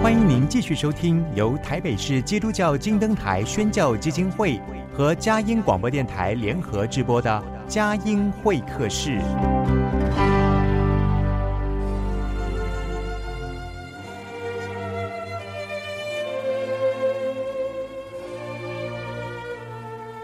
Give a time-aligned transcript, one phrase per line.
[0.00, 4.60] 欢迎您继续收听由台北市基督教金灯台宣教基金会
[4.92, 9.18] 和佳音广播电台联合制播的《佳音会客室》。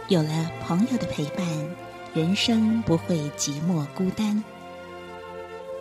[0.07, 1.45] 有了朋友的陪伴，
[2.15, 4.43] 人生不会寂寞孤单。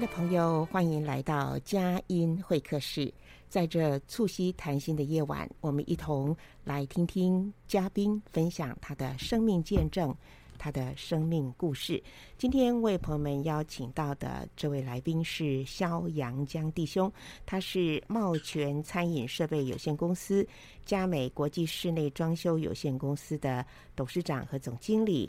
[0.00, 3.12] 的朋友，欢迎来到佳音会客室。
[3.50, 6.34] 在这促膝谈心的夜晚，我们一同
[6.64, 10.16] 来听听嘉宾分享他的生命见证，
[10.56, 12.02] 他的生命故事。
[12.38, 17.12] 今天为朋友们邀请到的这位来宾是肖阳江弟兄，
[17.44, 20.46] 他是茂泉餐饮设备有限公司、
[20.86, 25.28] 佳美国际室内装修有限公司的董事长和总经理。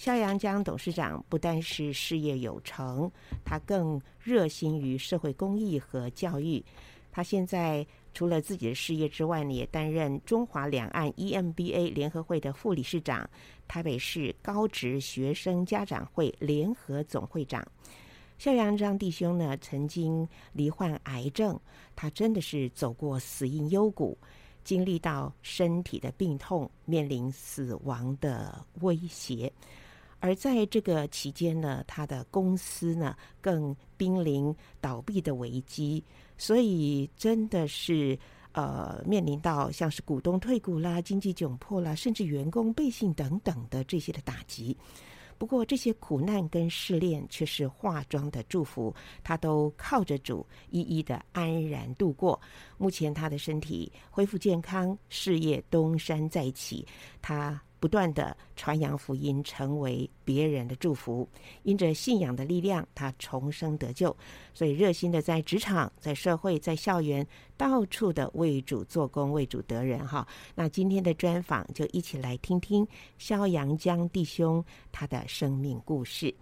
[0.00, 3.12] 萧阳江董事长不单是事业有成，
[3.44, 6.64] 他更热心于社会公益和教育。
[7.12, 13.28] 他现在除了自己的事业之外呢，也担任中华两岸 EMBA 联合会的副理事长，
[13.68, 17.62] 台北市高职学生家长会联合总会长。
[18.38, 21.60] 萧阳江弟兄呢，曾经罹患癌症，
[21.94, 24.16] 他真的是走过死荫幽谷，
[24.64, 29.52] 经历到身体的病痛，面临死亡的威胁。
[30.20, 36.04] 而在这个期间呢，他的公司呢更濒临倒闭的危机，
[36.36, 38.18] 所以真的是
[38.52, 44.76] 呃面临到像是股东退股啦、经济窘迫啦，甚至员工背信等等的这些的打击。
[45.38, 48.94] 不过这些苦难跟试炼却是化妆的祝福，
[49.24, 52.38] 他都靠着主一一的安然度过。
[52.76, 56.86] 目前他的身体恢复健康，事业东山再起，
[57.22, 57.58] 他。
[57.80, 61.26] 不断的传扬福音，成为别人的祝福。
[61.62, 64.14] 因着信仰的力量，他重生得救，
[64.52, 67.26] 所以热心的在职场、在社会、在校园，
[67.56, 70.06] 到处的为主做工，为主得人。
[70.06, 72.86] 哈，那今天的专访就一起来听听
[73.16, 76.32] 肖阳江弟兄他的生命故事。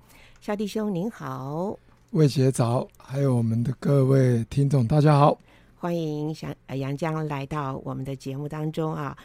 [0.40, 1.78] 肖弟兄您好，
[2.10, 5.38] 魏姐早，还有我们的各位听众，大家好，
[5.76, 9.16] 欢迎阳阳江来到我们的节目当中啊。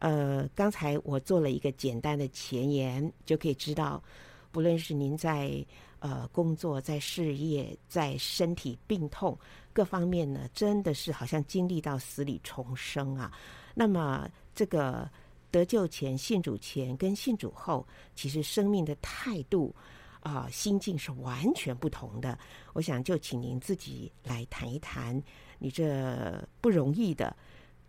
[0.00, 4.02] 呃，刚才我做了一个简单的前言，就可以知道，
[4.50, 5.64] 不论是您在
[5.98, 9.38] 呃工作、在事业、在身体病痛
[9.72, 13.30] 各方面呢，真的是好像经历到死里重生啊。
[13.74, 15.08] 那么，这个
[15.50, 19.74] 得救前、信主前跟信主后，其实生命的态度
[20.20, 22.38] 啊、心境是完全不同的。
[22.72, 25.22] 我想就请您自己来谈一谈，
[25.58, 27.36] 你这不容易的。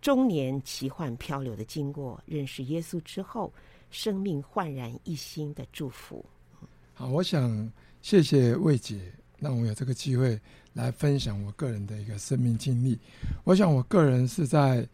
[0.02, 3.52] 中年奇幻漂流的经过，认识耶稣之后，
[3.88, 6.26] 生命焕然一新的祝福。
[6.92, 9.00] 好，我想谢谢魏姐，
[9.38, 10.36] 让我有这个机会
[10.72, 12.98] 来分享我个人的一个生命经历。
[13.44, 14.84] 我想我个人是在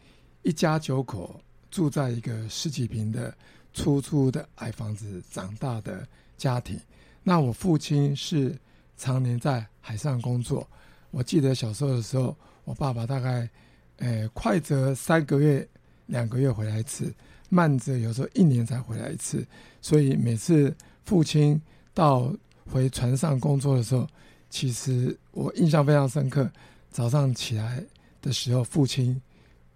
[0.43, 1.41] 一家九口，
[1.71, 3.35] 住在一个十几平的
[3.73, 6.79] 出租的矮房子长大的家庭。
[7.23, 8.55] 那我父亲是
[8.99, 10.69] 常年在海上工作。
[11.11, 13.49] 我记得小时候的时候，我爸爸大概。
[13.99, 15.67] 诶，快则三个月、
[16.07, 17.13] 两个月回来一次，
[17.49, 19.47] 慢则有时候一年才回来一次。
[19.81, 21.61] 所以每次父亲
[21.95, 22.33] 到
[22.71, 24.07] 回船上工作的时候，
[24.51, 26.51] 其实我印象非常深刻。
[26.91, 27.85] 早上起来
[28.23, 29.21] 的时候，父亲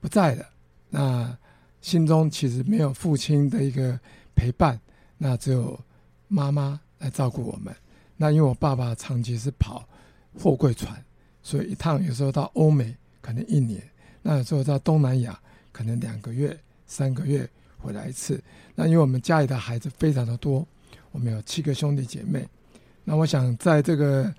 [0.01, 0.47] 不在了，
[0.89, 1.39] 那
[1.81, 3.99] 心中其实没有父亲的一个
[4.35, 4.81] 陪伴，
[5.19, 5.79] 那只有
[6.29, 7.75] 妈妈来照顾我们。
[8.17, 9.87] 那因为我爸爸长期是跑
[10.39, 11.05] 货柜船，
[11.43, 13.83] 所以一趟有时候到欧美可能一年。
[14.23, 15.39] 那有时候在东南亚，
[15.73, 17.49] 可能两个月、三个月
[17.79, 18.43] 回来一次。
[18.75, 20.67] 那因为我们家里的孩子非常的多，
[21.11, 22.49] 我们有七个兄弟姐妹。
[23.05, 24.33] 那我想在这个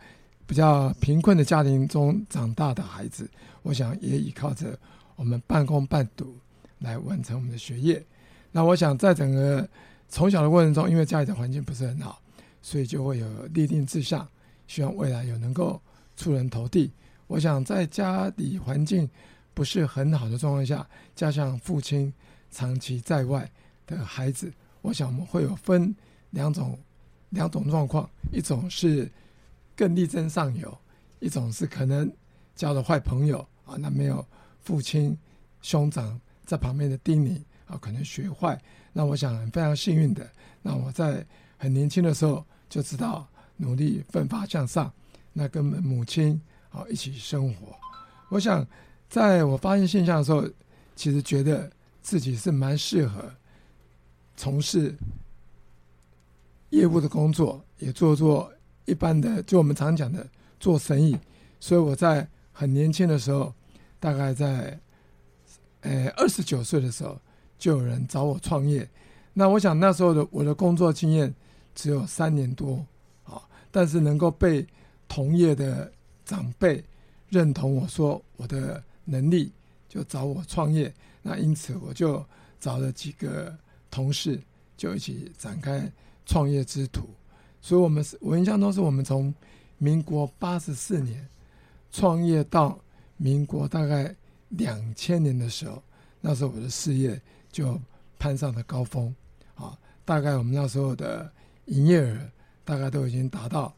[0.47, 3.30] 比较贫困的家庭中长大的孩子，
[3.62, 4.77] 我想也依靠着
[5.15, 6.38] 我们半工半读
[6.79, 8.03] 来完成我们的学业。
[8.51, 9.68] 那我想在整个
[10.07, 12.21] 从小的过程中，因为家里的环境不是很好，
[12.62, 14.27] 所以就会有立定志向，
[14.68, 15.81] 希望未来有能够
[16.15, 16.91] 出人头地。
[17.27, 19.09] 我想在家里环境
[19.53, 22.13] 不是很好的状况下，加上父亲
[22.51, 23.50] 长期在外
[23.85, 24.51] 的孩子，
[24.81, 25.95] 我想我们会有分
[26.31, 26.77] 两种
[27.29, 29.11] 两种状况，一种是
[29.75, 30.77] 更力争上游，
[31.19, 32.11] 一种是可能
[32.55, 34.25] 交了坏朋友啊，那没有
[34.61, 35.17] 父亲
[35.61, 38.59] 兄长在旁边的叮咛啊，可能学坏。
[38.91, 40.27] 那我想非常幸运的，
[40.61, 41.25] 那我在
[41.57, 43.27] 很年轻的时候就知道
[43.57, 44.91] 努力奋发向上，
[45.31, 46.39] 那跟母亲
[46.69, 47.75] 啊一起生活。
[48.29, 48.65] 我想
[49.13, 50.44] 在我发现现象的时候，
[50.95, 51.71] 其实觉得
[52.01, 53.31] 自己是蛮适合
[54.36, 54.95] 从事
[56.71, 58.51] 业务的工作，也做做
[58.86, 60.27] 一般的，就我们常讲的
[60.60, 61.15] 做生意。
[61.60, 63.54] 所以我在很年轻的时候，
[64.00, 64.80] 大概在
[65.81, 67.15] 呃二十九岁的时候。
[67.60, 68.89] 就有人找我创业，
[69.31, 71.33] 那我想那时候的我的工作经验
[71.74, 72.86] 只有三年多
[73.24, 74.68] 啊，但是能够被
[75.07, 75.89] 同业的
[76.25, 76.83] 长辈
[77.30, 79.51] 认同，我说我的能力
[79.88, 82.25] 就找我创业，那因此我就
[82.59, 83.57] 找了几个
[83.89, 84.39] 同事，
[84.75, 85.91] 就一起展开
[86.25, 87.07] 创业之途。
[87.61, 89.33] 所以，我们是我印象中是我们从
[89.77, 91.27] 民国八十四年
[91.91, 92.79] 创业到
[93.17, 94.15] 民国大概
[94.50, 95.81] 两千年的时候，
[96.21, 97.21] 那时候我的事业。
[97.53, 97.79] 就
[98.17, 99.13] 攀上了高峰，
[99.53, 101.31] 啊，大概我们那时候的
[101.65, 102.17] 营业额
[102.65, 103.71] 大概都已经达到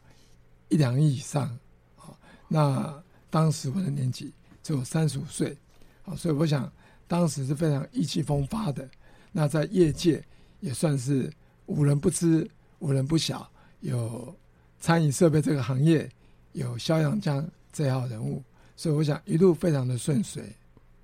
[0.70, 1.42] 一两亿以上，
[1.96, 2.16] 啊，
[2.48, 4.32] 那当时我的年纪
[4.66, 5.56] 只有三十五岁，
[6.04, 6.72] 啊，所以我想
[7.06, 8.88] 当时是非常意气风发的。
[9.30, 10.20] 那在业界
[10.58, 11.32] 也算是
[11.66, 13.48] 无人不知、无人不晓，
[13.78, 14.34] 有
[14.80, 16.10] 餐饮设备这个行业
[16.50, 18.42] 有肖阳江这号人物，
[18.74, 20.42] 所以我想一路非常的顺遂。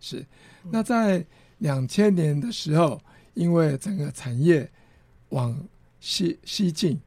[0.01, 0.27] 是，
[0.71, 1.25] 那在。
[1.59, 3.01] 两千年的时候，
[3.35, 4.69] 因为整个产业
[5.29, 5.57] 往
[6.01, 7.01] 西西进，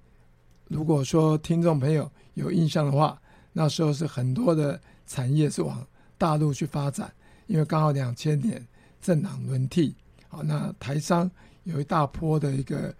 [0.70, 5.86] 如果说听众朋友有印象的话，那时候是很多的产业是往
[6.18, 7.12] 大陆去发展，
[7.48, 8.66] 因为刚好两千年
[9.02, 9.96] 政党轮替，
[10.28, 11.30] 好，那台商
[11.64, 12.94] 有一大波的一个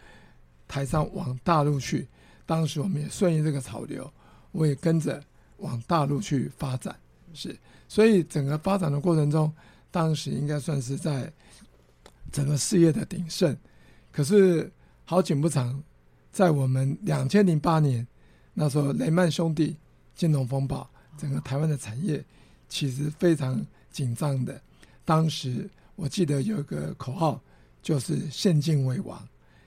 [0.68, 2.08] 台商往大陆去，
[2.46, 4.12] 当时我们也顺应这个潮流，
[4.52, 5.24] 我也跟着
[5.58, 6.96] 往大陆去发展，
[7.34, 7.58] 是，
[7.88, 9.52] 所以整个发展的过程中，
[9.92, 11.32] 当时应该算是在。
[12.32, 13.56] 整个事业的鼎盛，
[14.12, 14.70] 可是
[15.06, 15.82] 好景不长，
[16.34, 18.06] 在我们两千零八年
[18.54, 19.78] 那时候，雷曼兄弟
[20.16, 22.22] 金融风暴，整个台湾的产业
[22.68, 24.62] 其实非常紧张的。
[25.04, 27.42] 当时我记得有一个口号，
[27.82, 29.22] 就是“现金为王”，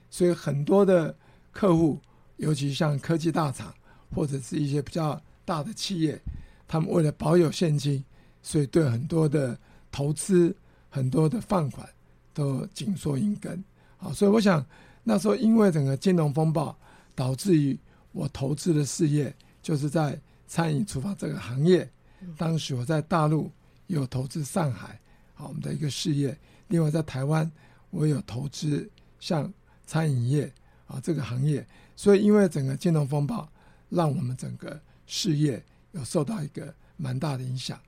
[0.09, 1.15] 所以很多的
[1.51, 1.99] 客户，
[2.37, 3.73] 尤其像科技大厂
[4.13, 6.19] 或者是一些比较大的企业，
[6.67, 8.03] 他们为了保有现金，
[8.43, 9.57] 所以对很多的
[9.91, 10.55] 投资、
[10.89, 11.87] 很多的放款。
[12.31, 13.61] 都紧缩银根，
[13.97, 14.65] 好，所以我想
[15.03, 16.73] 那时候因为整个金融风暴，
[17.13, 17.77] 导致于
[18.13, 20.17] 我投资的事业就是在
[20.47, 21.89] 餐饮厨房这个行业。
[22.37, 23.51] 当时我在大陆
[23.87, 24.99] 有投资上海，
[25.33, 26.33] 好，我们的一个事业；
[26.67, 27.51] 另外在台湾，
[27.89, 28.89] 我有投资
[29.19, 29.51] 像
[29.85, 30.53] 餐饮业
[30.87, 31.65] 啊这个行业。
[31.95, 33.47] 所以因为整个金融风暴，
[33.89, 37.79] 让我们整个事业有受到一个蛮大的影响。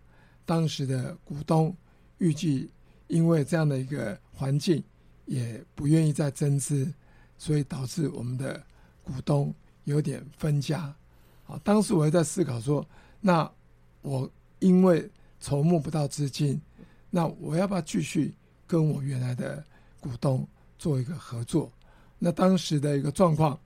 [0.45, 1.75] 当时的股东
[2.17, 2.69] 预计。
[3.07, 4.81] 因为这样的一个环境，
[5.25, 6.89] 也不愿意再增资，
[7.37, 8.63] 所以导致我们的
[9.03, 10.95] 股东有点分家。
[11.45, 12.87] 啊，当时我也在思考说，
[13.19, 13.51] 那
[14.01, 15.09] 我因为
[15.39, 16.59] 筹募不到资金，
[17.09, 18.33] 那我要不要继续
[18.67, 19.63] 跟我原来的
[19.99, 20.47] 股东
[20.77, 21.71] 做一个合作？
[22.19, 23.59] 那当时的一个状况，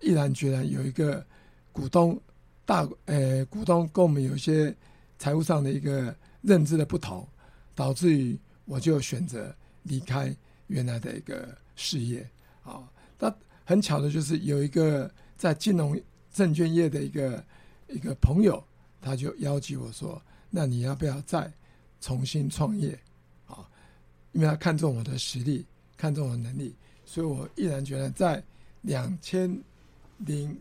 [0.00, 1.24] 毅然决然有一个
[1.72, 2.20] 股东
[2.64, 4.74] 大，呃，股东跟我们有一些
[5.18, 7.26] 财务上的一个认知的不同，
[7.74, 8.38] 导致于。
[8.66, 9.52] 我就选择
[9.82, 10.32] 离开
[10.68, 12.24] 原来的一个事业
[12.62, 12.88] 啊。
[13.18, 16.00] 那很巧的就是有一个在金融
[16.32, 17.44] 证券业的一个
[17.88, 18.62] 一个朋友，
[19.00, 21.52] 他就邀请我说：“那你要不要再
[22.00, 22.98] 重新创业
[23.46, 23.68] 啊？”
[24.32, 25.64] 因为他看中我的实力，
[25.96, 28.42] 看中我的能力，所以我毅然决然在
[28.82, 29.58] 两千
[30.18, 30.56] 零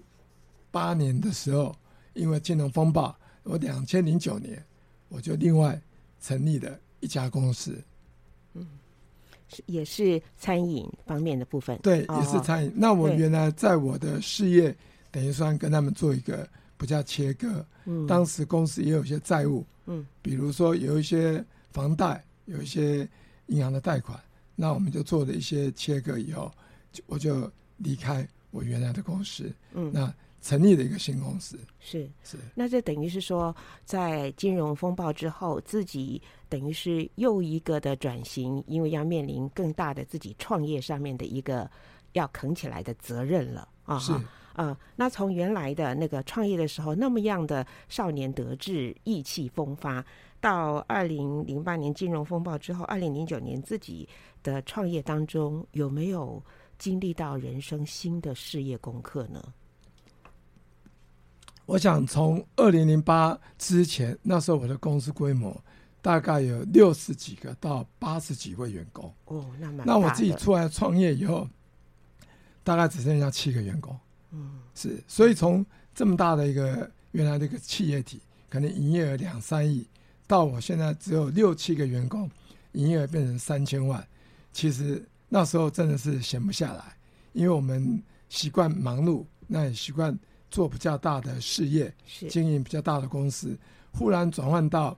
[0.72, 1.76] 八年的时候，
[2.14, 4.64] 因为金融风暴，我两千零九年
[5.08, 5.80] 我就另外
[6.22, 7.80] 成立了一家公司。
[8.54, 8.68] 嗯，
[9.48, 12.70] 是也是餐饮方面的部分，对，也是餐饮。
[12.70, 14.76] 哦、那我原来在我的事业，
[15.12, 16.48] 等于算跟他们做一个
[16.80, 17.64] 比较切割。
[17.86, 23.08] 嗯，当时公司也有一些债务，嗯，比如说有一些房贷，有一些
[23.46, 24.20] 银行的贷款，
[24.56, 26.52] 那我们就做了一些切割以后，
[26.92, 29.54] 就我就离开我原来的公司。
[29.74, 30.12] 嗯，那。
[30.42, 41.70] 成立了一个新公司，是是，那这等于是说，在金融风暴之后，自己等于是又一个的转型，因为要面临更大的自己创业上面的一个
[42.14, 44.00] 要扛起来的责任了啊！
[44.00, 44.14] 是
[44.60, 50.04] 呃，那从原来的那个创业的时候那么样的少年得志、意气风发，
[50.42, 54.06] 到二零零八年金融风暴之后，二零零九年自己
[54.44, 56.44] 的创业当中，有没有
[56.78, 59.42] 经历到人生新的事业功课呢？
[61.66, 65.56] 我想从二零零八之前，那时候我的公司规模
[66.02, 69.10] 大概有六十几个到八十几位员工。
[69.24, 69.88] 哦，那蛮。
[69.88, 71.48] 那我自己出来创业以后，
[72.62, 73.98] 大概只剩下七个员工。
[74.32, 75.04] 嗯，是。
[75.08, 79.88] 所以从这么大的一个原来的一个企业体，可能营业额两三亿，
[80.28, 82.30] 到我现在只有六七个员工，
[82.74, 84.06] 营业额变成三千万，
[84.54, 86.98] 其实那时候真的是闲不下来，
[87.34, 90.18] 因为我们习惯忙碌，那也习惯。
[90.52, 91.94] 做比较大的事业，
[92.28, 93.56] 经营比较大的公司，
[93.92, 94.98] 忽然转换到，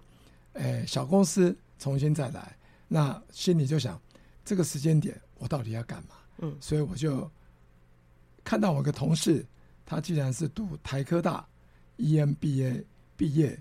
[0.54, 2.56] 诶小公司重新再来，
[2.88, 4.02] 那心里就想，
[4.46, 6.16] 这个时间点我到底要干嘛？
[6.38, 7.30] 嗯，所以我就
[8.44, 9.46] 看到我个同事，
[9.86, 11.48] 他既然是读台科大
[11.98, 12.84] EMBA
[13.16, 13.60] 毕业，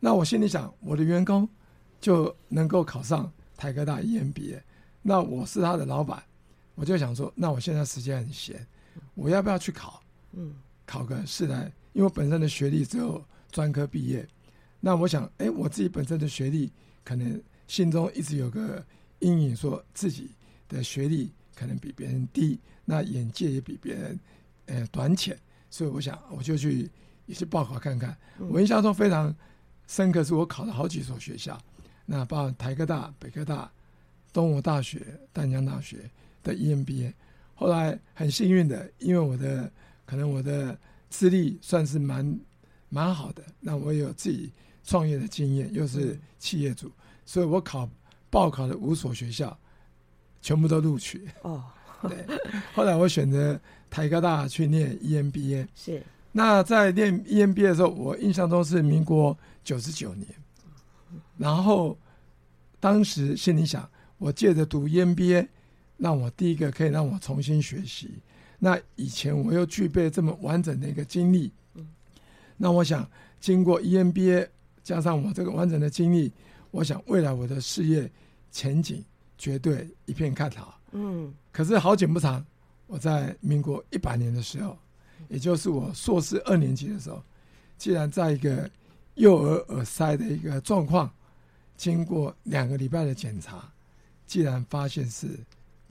[0.00, 1.48] 那我心里想，我的员工
[2.00, 4.60] 就能够考上台科大 EMBA，
[5.02, 6.22] 那我是他的老板，
[6.74, 8.66] 我就想说，那我现在时间很闲，
[9.14, 10.02] 我要不要去考？
[10.32, 10.54] 嗯。
[10.90, 13.22] 考个试来，因为我本身的学历只有
[13.52, 14.26] 专科毕业，
[14.80, 16.72] 那我想，哎，我自己本身的学历
[17.04, 18.82] 可能心中一直有个
[19.18, 20.30] 阴影，说自己
[20.66, 24.20] 的学历可能比别人低，那眼界也比别人
[24.66, 25.36] 呃短浅，
[25.68, 26.88] 所以我想我就去
[27.26, 28.16] 也去报考看看。
[28.38, 29.34] 我印象中非常
[29.88, 31.60] 深刻，是我考了好几所学校，
[32.06, 33.68] 那包括台科大、北科大、
[34.32, 36.08] 东吴大学、淡江大学
[36.44, 37.12] 的 EMBA。
[37.56, 39.68] 后来很幸运的，因为我的
[40.06, 40.78] 可能我的
[41.10, 42.38] 资历算是蛮
[42.88, 44.52] 蛮好的，那我也有自己
[44.84, 46.92] 创业的经验，又是企业主，
[47.26, 47.90] 所以我考
[48.30, 49.58] 报考了五所学校，
[50.48, 51.28] 全部都录取。
[51.42, 51.62] 哦，
[52.00, 52.24] 对。
[52.72, 55.68] 后来我选择台科大去念 EMBA。
[55.74, 56.02] 是。
[56.32, 60.26] 那在念 EMBA 的时候，我印象中是民国九十九年。
[61.36, 61.98] 然后
[62.80, 63.86] 当时心里想，
[64.16, 65.46] 我借着读 EMBA，
[65.98, 68.14] 让我第一个可以让我重新学习。
[68.58, 71.52] 那以前我又具备这么完整的一个经历，
[72.56, 73.06] 那我想
[73.38, 74.48] 经过 EMBA
[74.82, 76.32] 加上我这个完整的经历，
[76.70, 78.10] 我想未来我的事业
[78.50, 79.04] 前景
[79.38, 80.78] 绝对一片看好。
[80.92, 82.44] 嗯，可是好景不长，
[82.86, 84.76] 我在民国一百年的时候，
[85.28, 87.22] 也就是我硕士二年级的时候，
[87.78, 88.68] 竟然在一个
[89.14, 91.10] 右耳耳塞的一个状况，
[91.76, 93.70] 经过两个礼拜的检查，
[94.26, 95.28] 竟然发现是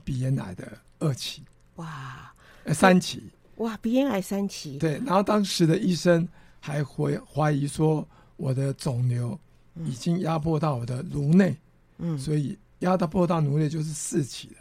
[0.04, 1.42] 鼻咽癌的二期。
[1.76, 2.32] 哇！
[2.74, 3.22] 三期
[3.56, 4.78] 哇，鼻咽癌三期。
[4.78, 6.28] 对，然后当时的医生
[6.60, 9.38] 还怀怀疑说我的肿瘤
[9.84, 11.56] 已经压迫到我的颅内，
[11.98, 14.56] 嗯，所以压到迫到颅内就是四起了，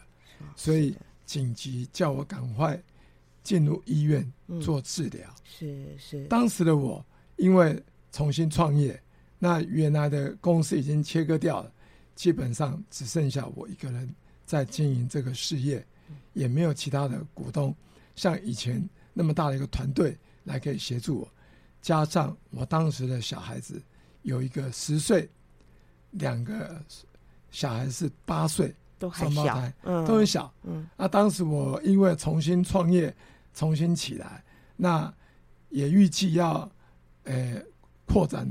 [0.56, 0.96] 所以
[1.26, 2.82] 紧急叫我赶快
[3.44, 4.32] 进入医院
[4.62, 5.30] 做治疗。
[5.44, 6.26] 是是。
[6.26, 7.06] 当时的我
[7.36, 7.82] 因为
[8.12, 9.00] 重新创业，
[9.38, 11.72] 那原来的公司已经切割掉了，
[12.16, 14.10] 基本上只剩下我一个人
[14.46, 15.86] 在经营这个事业，
[16.34, 17.76] 也没有其他的股东。
[18.16, 18.84] 像以前
[19.14, 21.32] 那么大的一个团队来可以协助我，
[21.82, 23.80] 加上我当时的小孩子
[24.24, 25.30] 有一个十岁，
[26.12, 26.84] 两个
[27.52, 30.88] 小孩是八岁，都还小，嗯，都很小，嗯。
[30.96, 33.16] 那当时我因为重新创业，
[33.54, 34.44] 重新起来，
[34.76, 35.14] 那
[35.70, 36.70] 也预计要
[37.24, 37.62] 呃
[38.06, 38.48] 扩展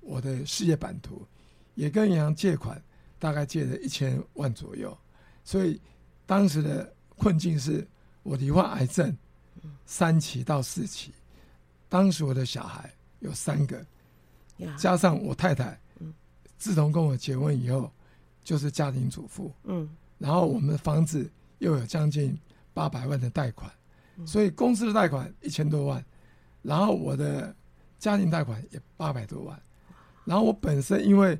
[0.00, 1.26] 我的事业版图，
[1.74, 2.82] 也跟银行借款，
[3.18, 4.96] 大概借了一千万左右，
[5.44, 5.80] 所以
[6.26, 7.86] 当时的困境是。
[8.24, 9.18] 我罹患癌症，
[9.84, 11.12] 三期到四期，
[11.88, 13.84] 当时我的小孩有三个，
[14.78, 15.76] 加上我太太，
[16.56, 17.90] 自从跟我结婚以后，
[18.42, 22.38] 就是家庭主妇，嗯，然后我们的房子又有将近
[22.74, 23.70] 八百万的贷款，
[24.26, 26.04] 所以公司的贷款一千多万，
[26.62, 27.54] 然后我的
[27.98, 29.60] 家庭贷款也八百多万，
[30.24, 31.38] 然后我本身因为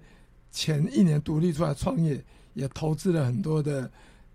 [0.51, 3.91] 前一年独立出来创业，也投资了很多的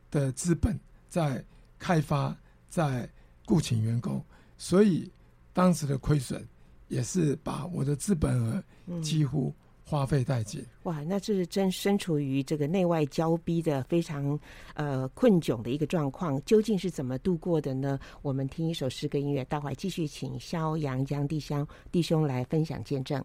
[0.10, 1.44] 的资本在。
[1.80, 2.36] 开发
[2.68, 3.08] 在
[3.46, 4.20] 雇请员工，
[4.58, 5.12] 所以
[5.54, 6.44] 当时的亏损
[6.88, 8.64] 也是把我的资本额
[9.00, 9.54] 几乎
[9.90, 10.62] 花费殆尽。
[10.84, 14.38] 哇，那这是真身处于这个内外交逼的非常
[14.74, 17.98] 呃困窘的一个状况，究竟是怎么度过的呢？
[18.22, 23.24] 我们听一首诗歌音乐，待会儿继续请萧阳江弟兄弟兄来分享见证。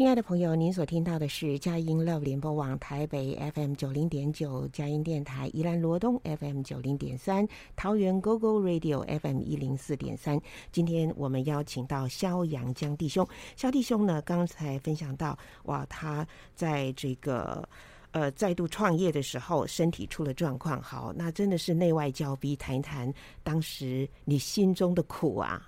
[0.00, 10.40] 亲爱的朋友，您所听到的是佳音 Love 联播网台北 FM 九零点九，佳音电台宜兰罗东 FM 九零点三，桃园 GoGo Radio FM 一零四点三。
[10.72, 17.68] 今天我们邀请到萧阳江弟兄，萧弟兄呢，刚才分享到，哇，他在这个
[18.12, 20.80] 呃再度创业的时候，身体出了状况。
[20.80, 25.66] 好，那真的是内外交逼，谈一谈当时你心中的苦啊。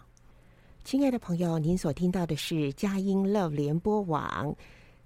[0.85, 4.55] 亲爱的朋友，您所听到的是佳音 Love 联播网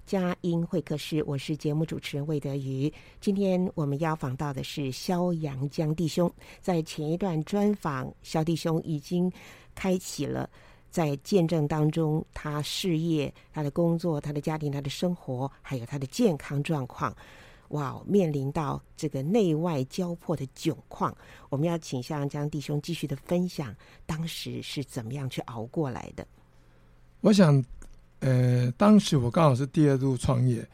[0.06, 2.92] 佳音会客室，我是节目主持人魏德瑜。
[3.20, 6.32] 今天我们邀访到的是萧阳江弟兄。
[6.62, 9.30] 在前一段专访，萧弟兄已经
[9.74, 10.48] 开启了
[10.90, 17.14] 在见证当中，他事业、他的工作、他的家庭、他的生活，还有他的健康状况。
[17.70, 21.16] 哇，面临到这个内外交迫的窘况，
[21.48, 23.74] 我们要请向江弟兄继续的分享，
[24.06, 26.26] 当时是怎么样去熬过来的？
[27.20, 27.64] 我想，
[28.20, 30.64] 呃，当时我刚好是第二度创业，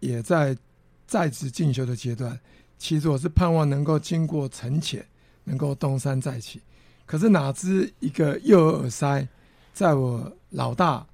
[0.00, 0.56] 也在
[1.06, 2.36] 在职进修的阶段。
[2.76, 5.06] 其实我是盼望能够经过沉潜，
[5.44, 6.60] 能够东山再起。
[7.06, 9.26] 可是哪知一个右耳塞，
[9.72, 11.06] 在我老大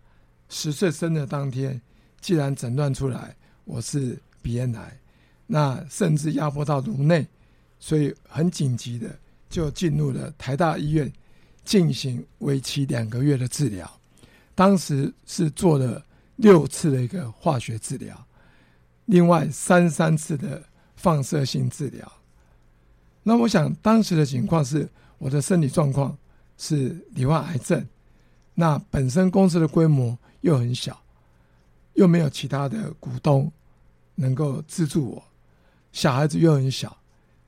[0.48, 1.78] 十岁生的当天，
[2.20, 4.18] 既然诊断出来我是。
[4.42, 4.98] 鼻咽癌，
[5.46, 7.26] 那甚至压迫到颅内，
[7.78, 11.12] 所以很紧急的就进入了台大医院
[11.64, 13.90] 进行为期两个月的治疗。
[14.54, 16.04] 当时是做了
[16.36, 18.26] 六次的一个化学治疗，
[19.06, 20.62] 另外三三次的
[20.96, 22.12] 放射性治疗。
[23.22, 26.16] 那我想当时的情况是，我的身体状况
[26.58, 27.86] 是罹患癌症，
[28.54, 31.00] 那本身公司的规模又很小，
[31.94, 33.50] 又没有其他的股东。
[34.20, 35.24] 能够资助我，
[35.92, 36.94] 小孩子又很小，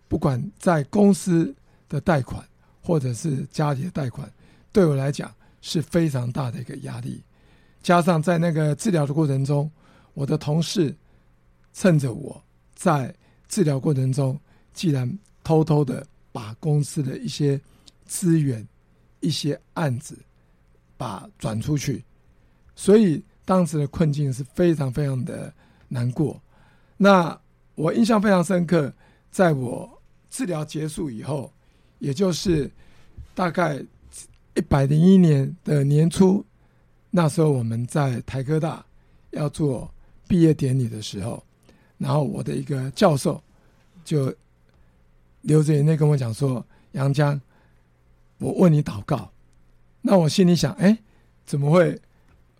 [0.08, 1.54] 不管在公司
[1.86, 2.42] 的贷款
[2.80, 4.30] 或者是家里的贷款，
[4.72, 5.30] 对我来讲
[5.60, 7.22] 是非常大的一个压力。
[7.82, 9.70] 加上在那个治疗的过程中，
[10.14, 10.96] 我的同事
[11.74, 12.42] 趁着我
[12.74, 13.14] 在
[13.48, 14.40] 治疗过程中，
[14.72, 17.60] 既然偷偷的把公司的一些
[18.06, 18.66] 资源、
[19.20, 20.16] 一些案子
[20.96, 22.02] 把转出去，
[22.74, 25.52] 所以当时的困境是非常非常的
[25.88, 26.40] 难过。
[27.02, 27.36] 那
[27.74, 28.94] 我印象非常深刻，
[29.28, 31.52] 在我治疗结束以后，
[31.98, 32.70] 也就是
[33.34, 33.84] 大概
[34.54, 36.46] 一百零一年的年初，
[37.10, 38.86] 那时候我们在台科大
[39.30, 39.92] 要做
[40.28, 41.42] 毕业典礼的时候，
[41.98, 43.42] 然后我的一个教授
[44.04, 44.32] 就
[45.40, 47.40] 流着眼泪跟我讲说：“杨江，
[48.38, 49.28] 我为你祷告。”
[50.02, 50.96] 那我心里想：“哎，
[51.44, 52.00] 怎么会？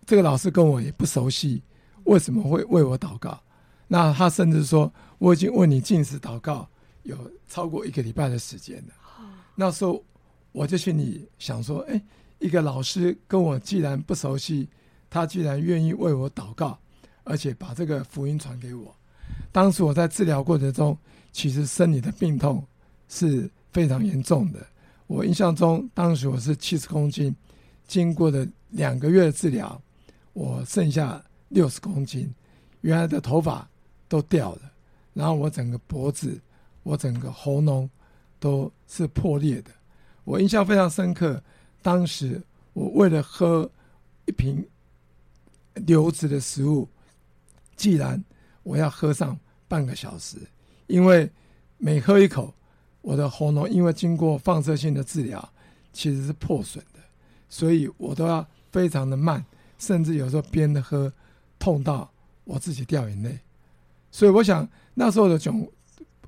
[0.05, 1.63] 这个老师跟我也不熟悉，
[2.03, 3.39] 为什么会为我祷告？”
[3.93, 6.67] 那他甚至说：“我已经为你禁食祷告
[7.03, 7.15] 有
[7.47, 8.93] 超过一个礼拜的时间了。”
[9.53, 10.03] 那时候
[10.51, 12.01] 我就心里想说：“哎，
[12.39, 14.67] 一个老师跟我既然不熟悉，
[15.11, 16.75] 他居然愿意为我祷告，
[17.23, 18.95] 而且把这个福音传给我。”
[19.53, 20.97] 当时我在治疗过程中，
[21.31, 22.65] 其实身体的病痛
[23.07, 24.65] 是非常严重的。
[25.05, 27.35] 我印象中，当时我是七十公斤，
[27.87, 29.79] 经过了两个月的治疗，
[30.33, 32.33] 我剩下六十公斤，
[32.81, 33.69] 原来的头发。
[34.13, 34.71] 都掉了，
[35.15, 36.39] 然后我整个脖子，
[36.83, 37.89] 我整个喉咙
[38.39, 39.71] 都是破裂的。
[40.23, 41.41] 我印象非常深刻，
[41.81, 42.39] 当时
[42.73, 43.67] 我为了喝
[44.25, 44.63] 一瓶
[45.73, 46.87] 流质的食物，
[47.75, 48.23] 既然
[48.61, 49.35] 我要喝上
[49.67, 50.37] 半个小时，
[50.85, 51.27] 因为
[51.79, 52.53] 每喝一口，
[53.01, 55.49] 我的喉咙因为经过放射性的治疗，
[55.91, 56.99] 其实是破损的，
[57.49, 59.43] 所以我都要非常的慢，
[59.79, 61.11] 甚至有时候边的喝，
[61.57, 62.11] 痛到
[62.43, 63.39] 我自己掉眼泪。
[64.13, 65.67] 所以我想那时候的窘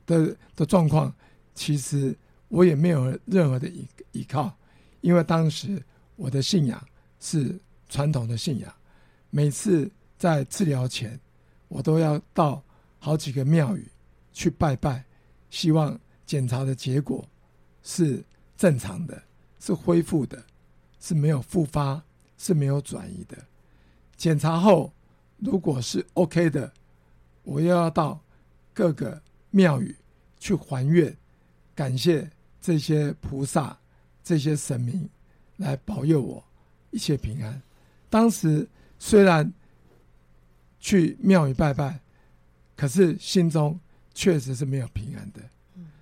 [0.08, 1.14] 的的状况，
[1.54, 2.18] 其实
[2.48, 4.52] 我也没有任何的依依靠，
[5.02, 5.80] 因为当时
[6.16, 6.84] 我的信仰
[7.20, 8.74] 是传统的信仰，
[9.30, 11.20] 每次在治疗前，
[11.68, 12.64] 我都要到
[12.98, 13.88] 好几个庙宇
[14.34, 15.06] 去拜拜，
[15.52, 15.96] 希望
[16.26, 17.24] 检查的结果
[17.84, 18.26] 是
[18.58, 19.22] 正常的，
[19.60, 20.44] 是恢复的，
[21.00, 22.04] 是没有复发，
[22.36, 23.38] 是没有转移的。
[24.18, 24.92] 检查后
[25.38, 26.74] 如果是 OK 的。
[27.46, 28.20] 我又要到
[28.74, 29.96] 各个庙宇
[30.40, 31.16] 去还愿，
[31.74, 32.30] 感谢
[32.60, 33.78] 这些菩萨、
[34.24, 35.08] 这些神明
[35.58, 36.44] 来保佑我
[36.90, 37.62] 一切平安。
[38.10, 39.54] 当时虽然
[40.80, 42.00] 去庙宇拜拜，
[42.76, 43.80] 可是心中
[44.14, 45.40] 确实是没有平安的。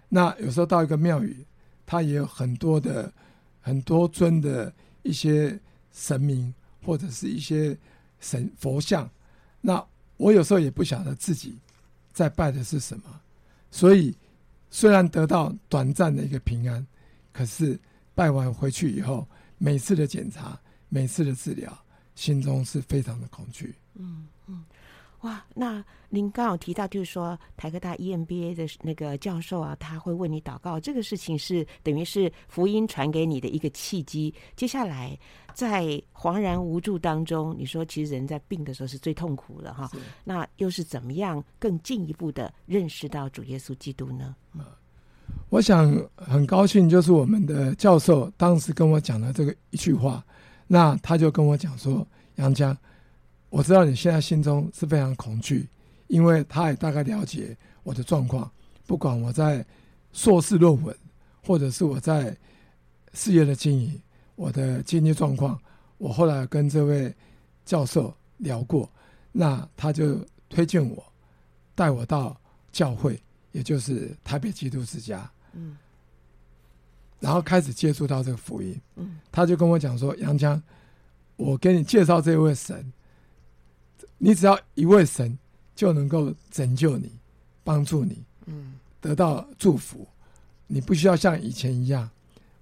[0.07, 1.45] 那有时候到一个庙宇，
[1.85, 3.11] 它也有很多的
[3.59, 5.59] 很多尊的一些
[5.91, 6.53] 神明
[6.85, 7.77] 或者是一些
[8.19, 9.09] 神佛像，
[9.59, 9.85] 那。
[10.17, 11.57] 我有时候也不晓得自己
[12.13, 13.03] 在拜的是什么，
[13.71, 14.15] 所以
[14.69, 16.85] 虽然得到短暂的一个平安，
[17.31, 17.79] 可是
[18.15, 21.77] 拜完回去以后，每次的检查、每次的治疗，
[22.15, 23.75] 心中是非常的恐惧。
[23.95, 24.63] 嗯嗯。
[25.23, 34.33] 哇，那您刚好提到，就是说台科大 EMBA 的那个教授啊，他会为你祷告，这个事情是等于是福音传给你的一个契机。
[34.57, 35.17] 接下来
[35.53, 39.89] 在惶然无助当中，你说其实人在病的时候是最痛苦的哈，
[40.25, 44.35] 那又是怎么样更进一步的认识到主耶稣基督呢？
[45.47, 50.21] 我想很高兴，就是我们的教授当时跟我讲了这个一句话，
[50.67, 52.05] 那他就跟我讲说，
[52.35, 52.77] 杨江。
[53.53, 55.69] 我知道你现在心中是非常恐惧，
[56.07, 58.49] 因为他也大概了解我的状况。
[58.87, 59.63] 不管我在
[60.11, 60.97] 硕士论文，
[61.45, 62.35] 或者是我在
[63.13, 64.01] 事业的经营，
[64.35, 65.55] 我的经济状况，
[65.99, 67.13] 我后来跟这位
[67.63, 68.89] 教授聊过，
[69.31, 71.05] 那他就推荐我
[71.75, 72.35] 带我到
[72.71, 75.77] 教会，也就是台北基督之家，嗯，
[77.19, 80.59] 然后开始接触到这个福音，嗯，他就跟我讲说：“杨江，
[81.35, 82.91] 我给你介绍这位神。”
[84.25, 85.37] 你只要一位神
[85.75, 87.11] 就能够拯救你，
[87.61, 90.07] 帮助你，嗯，得到祝福。
[90.65, 92.09] 你不需要像以前一样，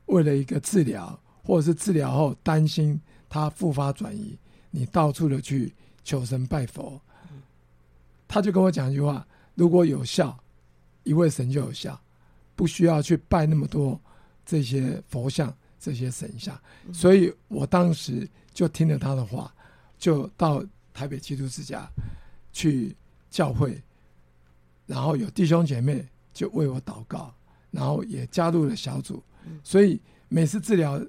[0.08, 4.36] 为了一个治疗，或者是治疗后担心他复发转移，
[4.72, 5.72] 你到处的去
[6.04, 7.00] 求神拜佛。
[8.28, 10.36] 他就跟我讲一句话：如果有效，
[11.04, 12.02] 一位神就有效，
[12.56, 14.02] 不需要去拜那么多
[14.44, 16.60] 这些佛像、这些神像。
[16.92, 19.54] 所以我当时就听了他的话，
[20.00, 20.66] 就到。
[20.94, 21.90] 台北基督之家
[22.52, 22.96] 去
[23.30, 23.82] 教会，
[24.86, 27.34] 然后有弟兄姐妹就为我祷告，
[27.72, 29.24] 然后也加入了小组。
[29.64, 31.02] 所以每次治疗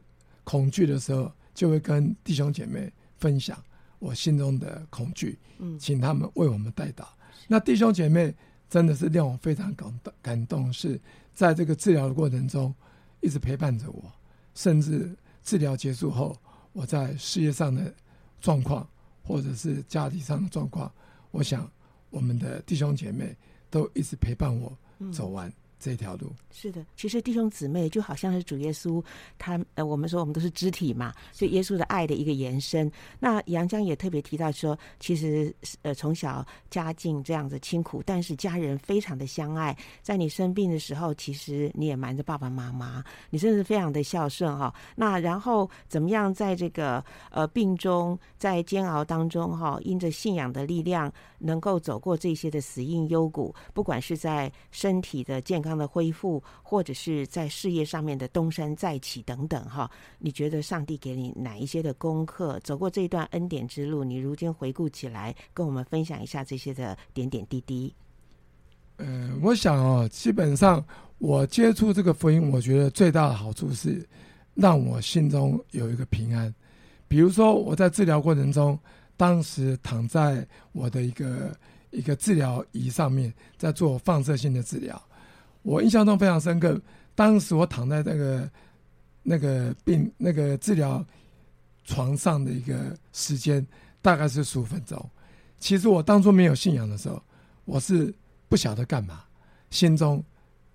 [0.44, 3.62] 恐惧的时候，就会跟弟兄姐妹分享
[3.98, 5.38] 我心中的恐惧，
[5.78, 7.04] 请他们为我们代祷。
[7.48, 8.34] 那弟兄姐妹
[8.70, 11.00] 真的是令我非常感动，感动是
[11.34, 12.74] 在这个治疗的过程中
[13.20, 14.10] 一直陪伴着我，
[14.54, 16.36] 甚至治疗结束后，
[16.72, 17.92] 我在事业上的
[18.40, 18.88] 状况。
[19.22, 20.92] 或者是家庭上的状况，
[21.30, 21.70] 我想
[22.10, 23.36] 我们的弟兄姐妹
[23.70, 24.76] 都一直陪伴我
[25.12, 25.52] 走完
[25.82, 26.32] 这条路。
[26.52, 29.02] 是的，其实弟兄姊妹就好像是主耶稣，
[29.38, 32.90] 他呃，我们说我们都是肢体嘛，所以耶稣的爱的一个延伸。
[33.18, 39.76] 那杨江也特别提到说，其实呃从小家境这样子清苦，但是家人非常的相爱。
[40.02, 44.72] 在你生病的时候，其实你也瞒着爸爸妈妈，你真的是非常的孝顺哈。
[44.94, 56.42] 那然后怎么样在这个呃病中，在煎熬当中哈，因着信仰的力量，能够走过这些的死荫幽谷，不管是在身体的健康的恢复。
[56.62, 62.58] 或者是在事业上面的东山再起等等哈，你觉得上帝给你哪一些的功课？
[62.60, 67.94] 走过这一段恩典之路，你如今回顾起来，跟我们分享一下这些的点点滴滴。
[68.98, 70.82] 嗯、呃，我想哦，基本上
[71.18, 74.06] 我接触这个福音，我觉得最大的好处是
[74.54, 76.54] 让我心中有一个平安。
[77.08, 78.78] 比如说我在治疗过程中，
[79.16, 81.54] 当时躺在我的一个
[81.90, 85.02] 一个治疗仪上面，在做放射性的治疗。
[85.62, 86.80] 我印象中非常深刻，
[87.14, 88.50] 当时我躺在那个
[89.22, 91.04] 那个病那个治疗
[91.84, 93.64] 床上的一个时间
[94.00, 95.10] 大概是十五分钟。
[95.60, 97.22] 其实我当初没有信仰的时候，
[97.64, 98.12] 我是
[98.48, 99.22] 不晓得干嘛，
[99.70, 100.22] 心中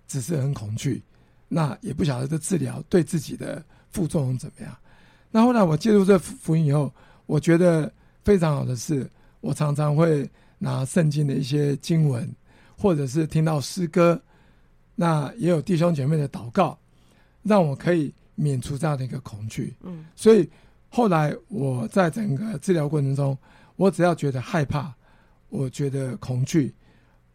[0.08, 1.04] 只是很恐惧，
[1.50, 4.78] 那也不晓得这治疗对自己的副作用怎么样。
[5.30, 6.93] 那后来我接触这福音以后，
[7.26, 7.91] 我觉得
[8.23, 9.10] 非常好的是，
[9.41, 12.34] 我常常会拿圣经的一些经文，
[12.78, 14.21] 或者是听到诗歌。
[14.99, 16.77] 那也有弟兄姐妹的祷告，
[17.43, 19.75] 让我可以免除这样的一个恐惧。
[19.81, 20.49] 嗯，所以
[20.89, 23.38] 后来我在整个治疗过程中，
[23.75, 24.91] 我只要觉得害怕，
[25.49, 26.73] 我觉得恐惧，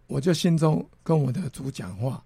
[0.09, 2.23] 我就心中跟我的主讲话。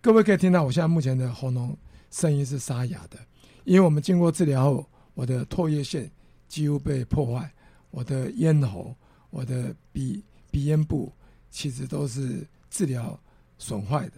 [0.00, 1.76] 各位可以听到，我现在目前的喉咙
[2.10, 3.16] 声音是沙哑的，
[3.64, 6.10] 因为我们经过治疗后，我的唾液腺
[6.48, 7.48] 几乎被破坏，
[7.92, 8.92] 我的咽喉、
[9.30, 11.12] 我的鼻鼻咽部
[11.48, 13.18] 其实都是治疗
[13.56, 14.14] 损坏的。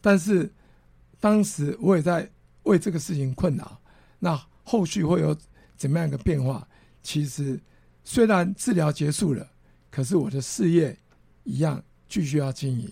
[0.00, 0.50] 但是，
[1.18, 2.30] 当时我也在
[2.62, 3.80] 为这个事情困扰。
[4.18, 5.36] 那后续会有
[5.76, 6.66] 怎么样一个变化？
[7.02, 7.60] 其实，
[8.04, 9.46] 虽然治疗结束了，
[9.90, 10.96] 可是我的事业
[11.44, 12.90] 一样继续要经营。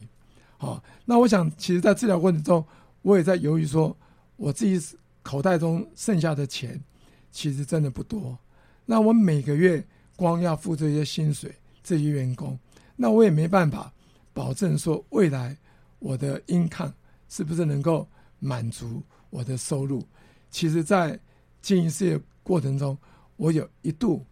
[0.57, 2.65] 好，那我想，其实，在治疗过程中，
[3.03, 3.97] 我也在犹豫说，
[4.37, 6.83] 我自己口袋中剩下的钱，
[7.31, 8.39] 其实真的不多。
[8.87, 12.59] 那我每个月光要付这些薪水，这些员工，
[12.97, 13.93] 那我也没办法
[14.33, 15.57] 保证说未来。
[15.99, 16.93] 我的 income
[17.29, 18.09] 是不是能够
[18.39, 20.07] 满足我的收入？
[20.51, 21.19] 其实，在
[21.61, 22.97] 经营事业过程中，
[23.37, 24.25] 我有一度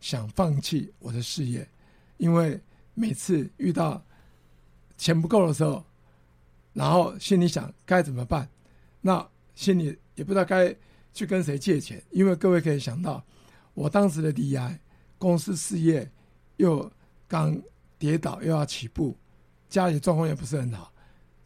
[0.00, 1.68] 想放弃我的事业，
[2.18, 2.60] 因为
[2.94, 4.04] 每次遇到
[4.96, 5.84] 钱不够的时候，
[6.72, 8.48] 然后心里想该怎么办，
[9.00, 10.74] 那心里也不知道该
[11.12, 12.02] 去跟谁借钱。
[12.10, 13.24] 因为各位可以想到，
[13.74, 14.78] 我当时的罹癌
[15.18, 16.08] 公司事业
[16.58, 16.90] 又
[17.26, 17.60] 刚
[17.98, 19.16] 跌倒，又要起步，
[19.68, 20.92] 家里状况也不是很好，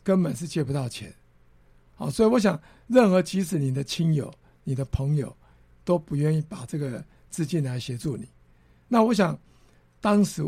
[0.09, 1.15] 根本是借不到钱。
[1.95, 4.33] 好，所以我想，任何即使你的亲友、
[4.65, 5.37] 你的朋友
[5.85, 8.27] 都不愿意把这个资金来协助你。
[8.89, 9.39] 那我想，
[10.01, 10.43] 当时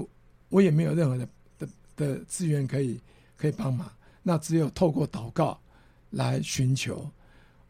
[0.48, 2.98] 我也没有任何的的的资源可以
[3.36, 3.86] 可以帮忙，
[4.22, 5.60] 那只有透过祷告
[6.08, 7.06] 来寻求。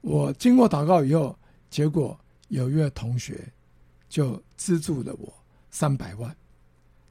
[0.01, 1.37] 我经过祷告以后，
[1.69, 3.53] 结果有一位同学
[4.09, 5.35] 就资助了我
[5.73, 6.37] 三百万。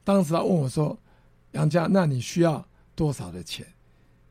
[0.04, 0.98] 当时他问我说
[1.52, 3.66] ：“杨家，那你需要多少的钱？”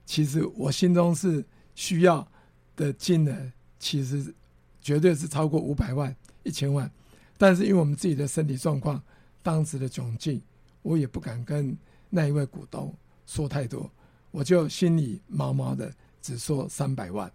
[0.09, 1.45] 其实我心中是
[1.75, 2.27] 需要
[2.75, 4.33] 的金额，其实
[4.81, 6.91] 绝对是超过五百万、一千万。
[7.37, 8.99] 但是因为我们自己的身体状况，
[9.43, 10.41] 当时的窘境，
[10.81, 11.77] 我也不敢跟
[12.09, 12.91] 那一位股东
[13.27, 13.87] 说太多，
[14.31, 15.93] 我就心里毛毛的，
[16.23, 17.31] 只说三百万。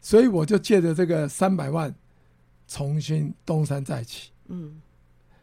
[0.00, 1.94] 所以我就借着这个三百万，
[2.66, 4.30] 重新东山再起。
[4.46, 4.80] 嗯，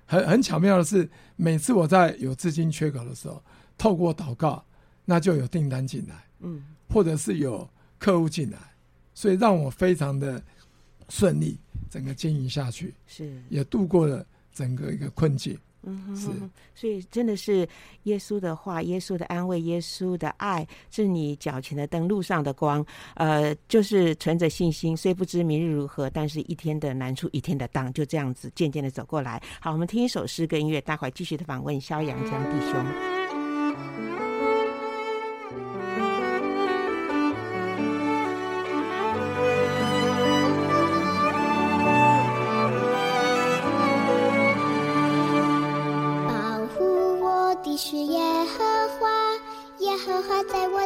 [0.07, 3.43] 很很巧妙的是，每次我在有资金缺口的时候，
[3.77, 4.65] 透过祷告，
[5.05, 6.25] 那就有订单进来。
[6.39, 8.57] 嗯，或者是有客户进来，
[9.13, 10.41] 所以让我非常的
[11.09, 11.57] 顺利，
[11.89, 15.57] 整个经营下去，是也度过了整个一个困境。
[15.83, 16.27] 嗯是，
[16.75, 17.65] 所以真的是
[18.03, 22.85] 耶稣的话，耶稣的安慰，耶稣的爱，是你脚前的灯，路上的光。
[23.15, 29.41] 呃，就是存着信心，虽不知明日如何，但是一天的难处一天的当，就这样子渐渐的走过来。
[29.61, 33.18] 好，我们听一首诗歌音乐，待会继续的访问萧阳江弟兄。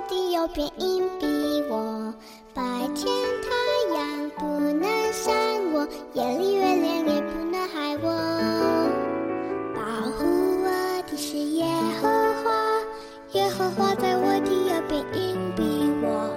[0.02, 1.26] 边荫庇
[1.70, 2.14] 我，
[2.54, 2.62] 白
[2.94, 3.08] 天
[3.42, 3.50] 太
[3.96, 5.34] 阳不能伤
[5.74, 8.06] 我，夜里月亮也不能害我。
[9.74, 10.26] 保护
[10.62, 10.68] 我
[11.10, 11.66] 的是耶
[12.02, 12.08] 和
[12.44, 12.52] 华，
[13.32, 16.30] 耶和华在我的右边荫庇我，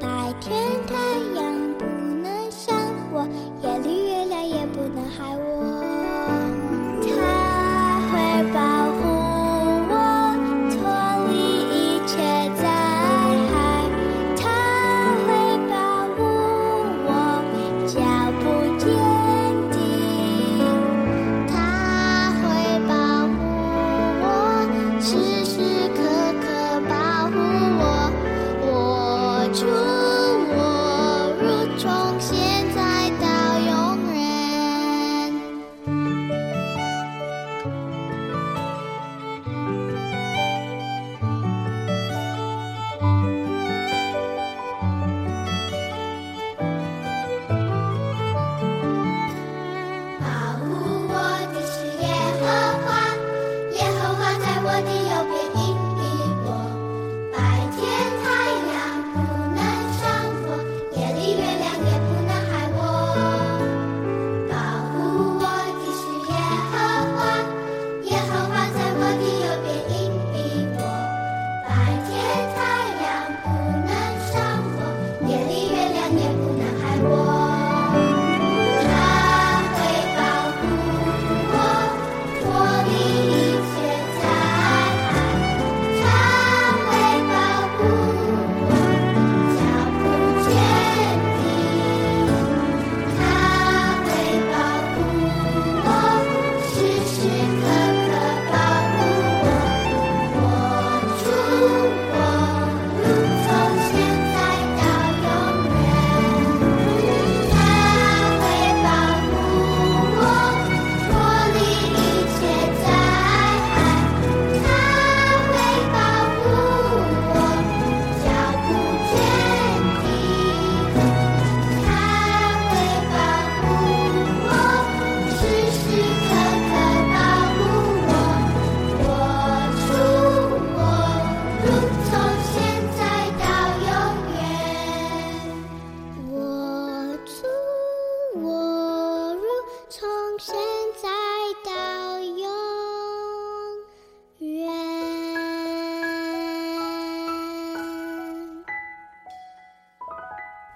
[0.00, 0.06] 白
[0.40, 0.52] 天
[0.86, 0.94] 太
[1.40, 1.44] 阳
[1.78, 1.84] 不
[2.22, 2.76] 能伤
[3.12, 3.26] 我，
[3.62, 5.53] 夜里月亮也不能害我。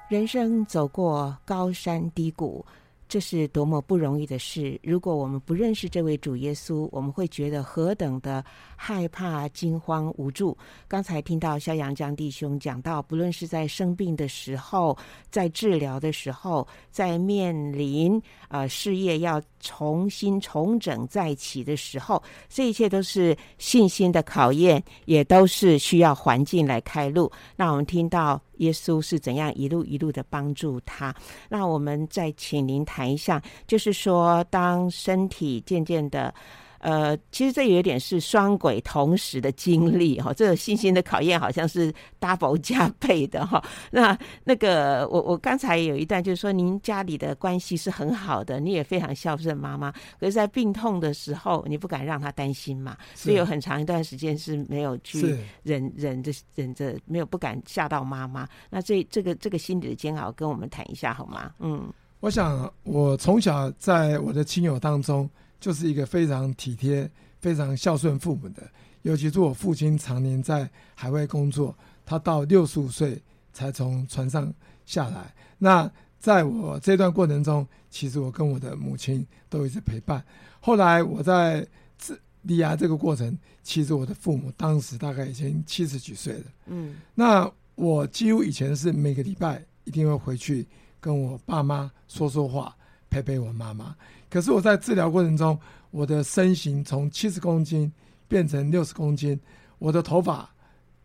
[0.09, 2.65] 人生走过高山低谷，
[3.11, 4.81] 这是多么不容易的事。
[4.83, 8.43] 如果我们不认识这位主耶稣，我们会觉得何等的
[8.75, 10.57] 害怕、惊慌、无助。
[10.89, 14.97] 刚才听到肖阳江弟兄讲到，不论是在生病的时候，
[15.31, 18.19] 在治疗的时候，在面临
[18.49, 27.31] 呃事业要重新重整再起的时候，这一切都是信心的考验，也都是需要环境来开路。
[27.57, 31.15] 那我们听到耶稣是怎样一路一路的帮助他。
[31.49, 36.35] 那我们再请您谈一下，就是说，当身体渐渐的。
[36.79, 43.63] 呃，其实这有点是双轨同时的经历哈，这个信心的考验好像是 double 加倍的哈。
[43.91, 58.49] 那那个，我我刚才有一段就是说，您家里的关系是很好的，你也非常孝顺妈妈，可是，在病痛的时候，你不敢让她担心嘛，所以有很长一段时间是没有去忍忍着忍着，没有不敢吓到妈妈。
[58.71, 61.53] 那这这个这个心理的煎熬，跟我们谈一下好吗？
[61.59, 65.29] 嗯，我想我从小在我的亲友当中。
[65.61, 68.63] 就是一个非常体贴、非常孝顺父母的，
[69.03, 73.21] 尤其是我父亲常年在海外工作，他到六十五岁
[73.53, 74.53] 才从船上
[74.87, 75.35] 下来。
[75.59, 80.25] 那在我这段过程中，其实我跟我的母亲都一直陪伴。
[80.61, 81.67] 后来我在
[81.99, 86.45] 治离牙这个过程，其实我的父母当时大概已经七十几岁了。
[86.67, 90.67] 嗯，那我几乎以前是每个礼拜一定会回去
[91.01, 92.77] 跟我爸妈说说话，
[93.09, 93.97] 陪陪我妈妈。
[94.31, 95.59] 可是我在治疗过程中，
[95.91, 97.91] 我的身形从七十公斤
[98.29, 99.41] 变成六十公斤，
[99.79, 100.49] 我的头发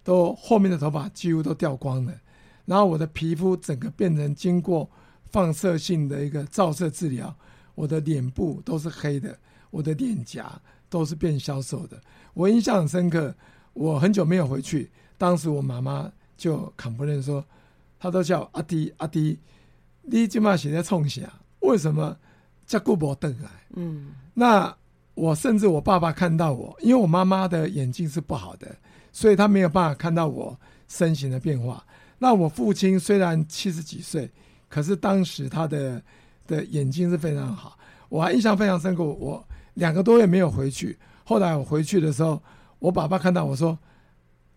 [0.03, 2.13] 都后面的头发几乎都掉光了，
[2.65, 4.89] 然后我的皮肤整个变成经过
[5.31, 7.33] 放射性的一个照射治疗，
[7.75, 9.39] 我的脸部都是黑的，
[9.71, 11.97] 我的脸颊都是变消瘦的。
[12.33, 13.33] 我印象很深刻，
[13.71, 17.45] 我很久没有回去，当时我妈妈就扛不认说，
[17.97, 19.39] 她都叫阿弟阿弟，
[20.01, 21.21] 你今嘛现在冲啥？
[21.62, 22.17] 为什么？
[22.65, 24.76] 叫顾伯登来，嗯，那
[25.15, 28.76] 我甚至我爸爸看到我，因为我妈妈的眼睛是不好的，
[29.12, 31.86] 所以他没有办法看到我身形的变化。
[32.17, 34.32] 那我父亲虽然七十几岁，
[34.69, 36.02] 可是当时他的
[36.47, 37.78] 的眼睛是非常好，
[38.10, 39.04] 我还印象非常深刻。
[39.04, 39.45] 我
[39.76, 42.41] 两个多月没有回去，后来我回去的时候，
[42.80, 43.78] 我爸爸看到我说：“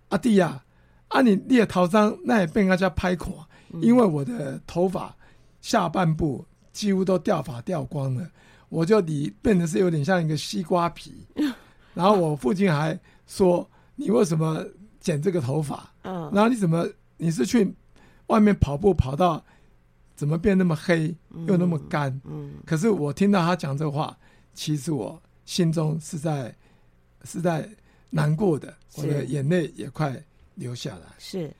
[0.08, 0.62] 阿弟呀，
[1.08, 3.46] 啊你你也头上那也被人家拍垮，
[3.82, 5.14] 因为我的头发
[5.60, 6.44] 下半部。”
[6.76, 8.30] 几乎都掉发掉光了，
[8.68, 11.26] 我就你变得是有点像一个西瓜皮。
[11.94, 14.62] 然后我父亲还说：“你为什么
[15.00, 15.90] 剪这个头发？
[16.02, 16.86] 然后你怎么
[17.16, 17.74] 你是去
[18.26, 19.42] 外面跑步跑到
[20.14, 21.14] 怎么变那么黑
[21.46, 22.20] 又那么干？”
[22.66, 24.14] 可是我听到他讲这话，
[24.52, 26.54] 其实我心中是在
[27.24, 27.66] 是在
[28.10, 30.22] 难过的，我的眼泪也快
[30.56, 31.14] 流下来。
[31.18, 31.50] 是。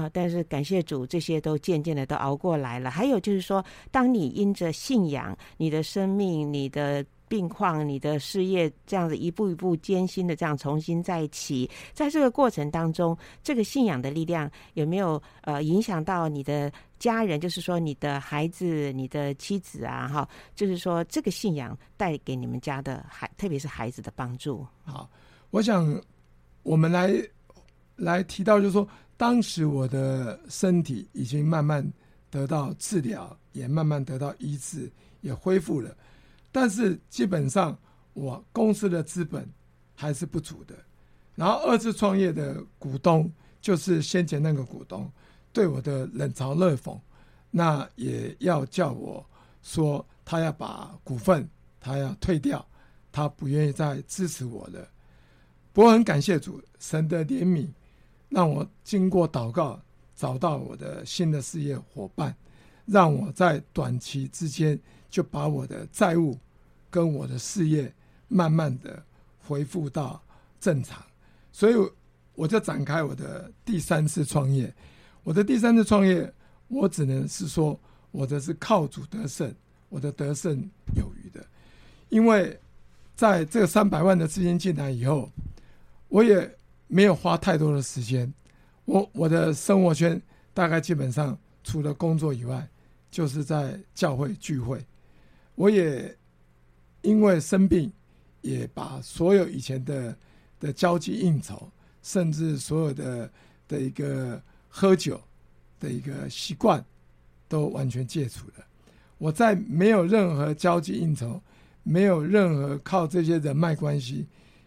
[0.00, 0.10] 啊！
[0.12, 2.90] 但是感谢主，这些都渐渐的都熬过来了。
[2.90, 17.38] 还有就是说，当你因着信仰，你的生命、你的病况、你的事业，这样子一步一步艰辛的这样重新再起，在这个过程当中，这个信仰的力量有没有呃影响到你的家人？
[17.38, 24.66] 就是说，你的孩子、你的妻子啊，哈，就是说，这个信仰带给你们家的孩，特别是孩子的帮助。
[24.84, 25.08] 好，
[25.50, 26.00] 我想
[26.62, 27.12] 我们来
[27.96, 28.86] 来提到，就是说。
[29.20, 31.86] 当时我的身体已经慢慢
[32.30, 34.90] 得到治疗，也慢慢得到医治，
[35.20, 35.94] 也恢复了。
[36.50, 37.78] 但是基本上
[38.14, 39.46] 我公司的资本
[39.94, 40.74] 还是不足的。
[41.34, 45.12] 然后二次创业的股东就是先前那个股东，
[45.52, 46.98] 对我的冷嘲热讽，
[47.50, 49.22] 那也要叫我
[49.62, 51.46] 说他要把股份
[51.78, 52.66] 他要退掉，
[53.12, 54.88] 他不愿意再支持我了。
[55.74, 57.68] 不过很感谢主，神的怜悯。
[58.30, 59.78] 让我经过祷告
[60.14, 62.34] 找到我的新的事业伙伴，
[62.86, 64.78] 让我在短期之间
[65.10, 66.38] 就把我的债务
[66.88, 67.92] 跟我的事业
[68.28, 69.02] 慢慢的
[69.46, 70.22] 恢复到
[70.60, 71.02] 正常，
[71.50, 71.74] 所以
[72.36, 74.72] 我就展开我的第三次创业。
[75.24, 76.32] 我的第三次创业，
[76.68, 77.78] 我只能是说
[78.12, 79.52] 我的是靠主得胜，
[79.88, 80.56] 我的得胜
[80.94, 81.44] 有余的，
[82.10, 82.56] 因为
[83.16, 85.28] 在这三百万的资金进来以后，
[86.06, 86.56] 我也。
[86.92, 88.32] 没有花太多的时间，
[88.84, 90.20] 我我的生活圈
[90.52, 92.68] 大概基本上除了工作以外，
[93.12, 94.84] 就是在教会聚会。
[95.54, 96.16] 我也
[97.02, 97.92] 因为生病，
[98.40, 100.16] 也把所有以前的
[100.58, 101.70] 的交际应酬，
[102.02, 103.30] 甚至所有的
[103.68, 105.20] 的一个喝酒
[105.78, 106.84] 的一个习惯，
[107.46, 108.64] 都完全戒除了。
[109.16, 111.40] 我在没有任何交际应酬，
[111.84, 114.26] 没有任何靠这些人脉关系，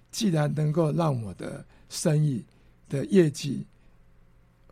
[0.10, 2.44] 既然能够让我的生意
[2.90, 3.66] 的业绩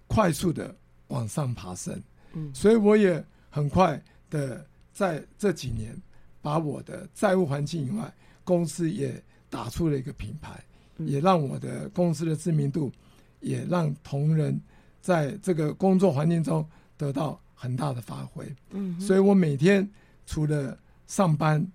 [0.08, 0.76] 快速的
[1.10, 2.02] 往上爬升，
[2.34, 5.96] 嗯，所以我也很快的在这几年
[6.42, 8.12] 把我的债务环境以外，
[8.44, 10.62] 公司也打出了一个品牌，
[10.98, 12.92] 也让我的公司的知名度，
[13.40, 14.60] 也让同仁
[15.00, 16.68] 在这个工作环境中
[16.98, 19.88] 得到很大的发挥，嗯，所以我每天
[20.26, 21.66] 除了上班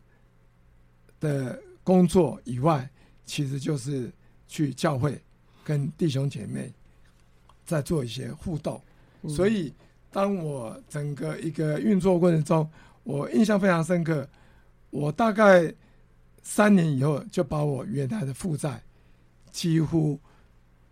[1.20, 2.90] 的工作以外，
[3.24, 4.10] 其实就是
[4.48, 5.20] 去教会
[5.66, 6.72] 跟弟兄姐妹
[7.64, 8.80] 在做一些互动。
[9.22, 9.74] 嗯、所以，
[10.12, 12.70] 当我整个一个运作过程中，
[13.02, 14.28] 我印象非常深刻。
[14.90, 15.74] 我大概
[16.44, 18.80] 三年以后就把我原来的负债
[19.50, 20.16] 几乎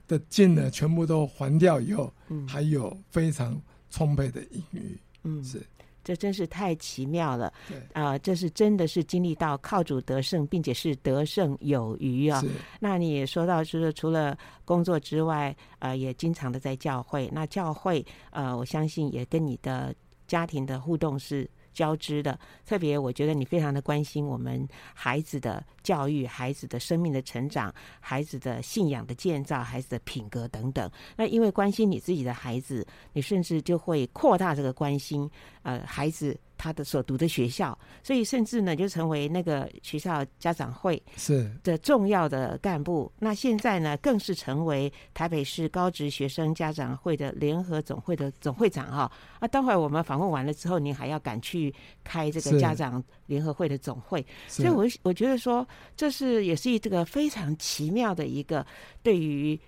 [0.09, 3.57] 的金额全部都还掉以后，嗯、还有非常
[3.91, 4.99] 充沛的盈余。
[5.23, 5.63] 嗯，是。
[6.05, 12.41] 这真是太奇妙了，对啊、呃，这是真的是经历到靠主得胜，并且是得胜有余啊。
[12.79, 17.29] 那你也说到，就是除了工作之外，呃，也经常的在教会。
[17.33, 19.95] 那教会，呃，我相信也跟你的
[20.29, 21.49] 家庭的互动是。
[21.75, 30.91] 交织的，特别我觉得你非常的关心我们孩子的教育、孩子的生命的成长、孩子的信仰的建造、孩子的品格等等。
[31.17, 35.29] 那因为关心你自己的孩子，你甚至就会扩大这个关心，
[35.63, 36.39] 呃，孩子。
[36.57, 43.11] 他的所读的学校，所以甚至呢，就成为那个学校家长会是的重要的干部。
[43.19, 49.11] 那现在呢，更是成为台北市高职学生家长会的联合总会的总会长哈。
[49.41, 58.67] 啊，待会儿我们访问完了之后，您还要赶去开这个家长联合会的总会，所以我我觉得说，这是也是这个非常奇妙的一个
[59.03, 59.59] 对于。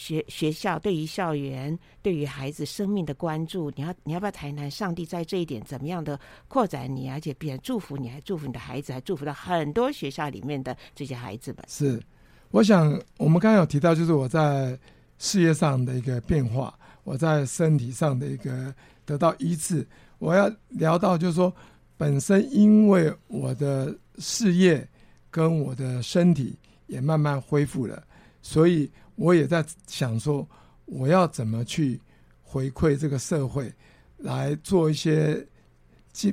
[0.00, 11.62] 学学校对于校园对于孩子生命的关注，你要你要不要谈谈上帝在这一点怎么样的扩展你，而且并祝福你，还祝福你的孩子，还祝福到很多学校里面的这些孩子们。
[11.68, 12.02] 是，
[12.50, 14.78] 我想我们刚刚有提到，就是我在
[15.18, 16.74] 事业上的一个变化，
[17.04, 18.74] 我在身体上的一个
[19.04, 19.86] 得到医治。
[20.18, 21.54] 我要聊到就是说，
[21.98, 24.88] 本身因为我的事业
[25.30, 28.02] 跟我的身体也慢慢恢复了，
[28.40, 28.90] 所以。
[29.20, 30.48] 我也在想说，
[30.86, 32.00] 我要怎么去
[32.42, 33.70] 回馈这个社会，
[34.16, 35.46] 来做一些，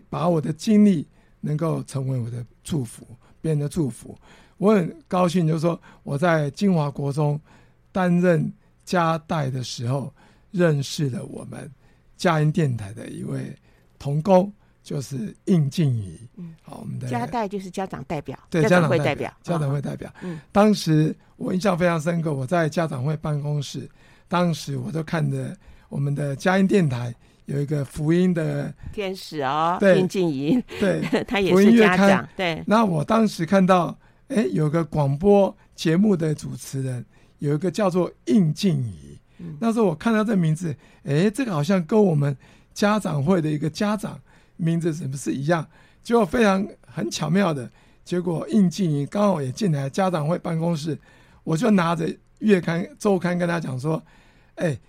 [0.10, 1.06] 把我的经历
[1.42, 3.06] 能够成为我的祝福，
[3.42, 4.18] 别人的祝福。
[4.58, 7.38] 我很高兴，就是说我在金华国中
[7.92, 8.50] 担任
[8.86, 10.14] 家代的时候，
[10.52, 11.70] 认识了我们
[12.16, 13.54] 佳音电台的一位
[14.00, 14.50] 同工。
[14.88, 20.10] 就是应静怡，嗯，好，我们的家代就是家长代表，对，家长会代表，家长会代表。
[20.22, 23.86] 嗯，当时我印象非常深刻，我在家长会办公室，
[24.30, 25.54] 当时我都看着
[25.90, 27.14] 我们的佳音电台
[27.48, 32.64] 有一个福音的天使哦，对，应静怡，对， 他也是家长，对。
[32.66, 33.94] 那我当时看到，
[34.30, 37.06] 哎，有个广播节目的主持人，
[37.40, 40.74] 有一个叫做应静怡，嗯，那时候我看到这名字，
[41.04, 42.34] 哎，这个好像跟我们
[42.74, 44.18] 家长会的一个家长。
[44.58, 45.66] 名字是不是一样？
[46.04, 47.70] 结果非常很巧妙的，
[48.04, 50.98] 结果应静怡刚好也进来家长会办公室，
[51.44, 52.08] 我就拿着
[52.40, 54.02] 月刊周刊跟他讲说
[54.56, 54.80] ：“哎、欸，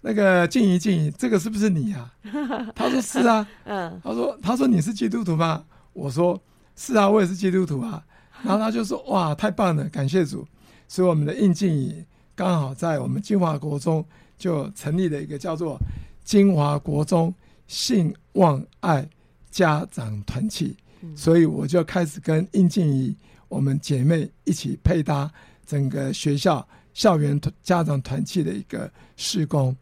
[0.00, 2.72] 那个静怡静怡，这个是不是你呀、 啊？
[2.74, 6.40] ”他说：“是啊。”嗯，他说：“他说你是基督徒吗？”我说
[6.74, 8.02] ：“是啊，我也是基督徒啊。”
[8.42, 10.46] 然后他就说：“哇，太棒了，感谢主！”
[10.88, 12.02] 所以我们的应静怡
[12.34, 14.04] 刚好在我们金华国中
[14.38, 15.78] 就成立了一个叫做
[16.24, 17.32] 金华国中。
[17.72, 19.08] 信望爱
[19.50, 20.76] 家长团契，
[21.16, 23.16] 所以我就开始跟应静怡
[23.48, 25.32] 我们姐妹一起配搭
[25.64, 29.74] 整个学校校园家长团契的一个施工。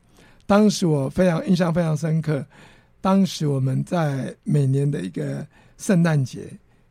[0.47, 2.47] 当时我非常印象非常深刻，
[3.01, 5.45] 当时我们在每年的一个
[5.77, 6.47] 圣诞节，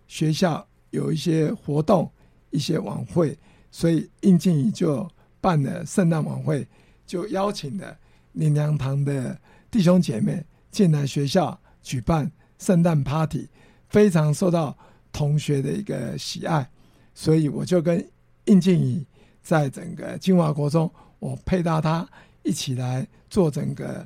[0.05, 2.11] 学校有一些活动、
[2.49, 3.37] 一些晚会，
[3.71, 6.67] 所以应静怡就办了圣诞晚会，
[7.07, 7.97] 就邀请了
[8.33, 9.39] 灵粮堂的
[9.71, 10.43] 弟兄姐妹。
[10.71, 13.47] 进来学校举办圣诞 party，
[13.87, 14.77] 非常受到
[15.11, 16.69] 同学的一个喜爱，
[17.13, 18.07] 所以我就跟
[18.45, 19.05] 应静怡
[19.41, 22.07] 在整个金华国中，我配搭他
[22.43, 24.05] 一起来做整个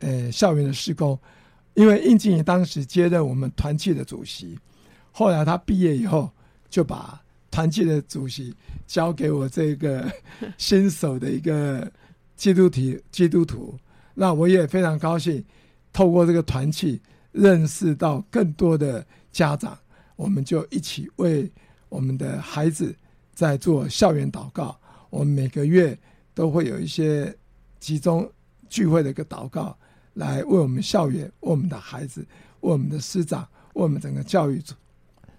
[0.00, 1.18] 呃校园的施工。
[1.74, 4.56] 因为应静怡当时接任我们团契的主席，
[5.10, 6.30] 后来他毕业以后
[6.70, 7.20] 就把
[7.50, 8.54] 团契的主席
[8.86, 10.08] 交给我这个
[10.56, 11.90] 新手的一个
[12.36, 13.76] 基督徒基督徒，
[14.14, 15.44] 那我也非常高兴。
[15.94, 17.00] 透过这个团契，
[17.32, 19.78] 认识到更多的家长，
[20.16, 21.50] 我们就一起为
[21.88, 22.94] 我们的孩子
[23.32, 24.78] 在做校园祷告。
[25.08, 25.96] 我们每个月
[26.34, 27.34] 都会有一些
[27.78, 28.28] 集中
[28.68, 29.78] 聚会的一个祷告，
[30.14, 32.20] 来为我们校园、为我们的孩子、
[32.60, 34.74] 为我们的师长、为我们整个教育组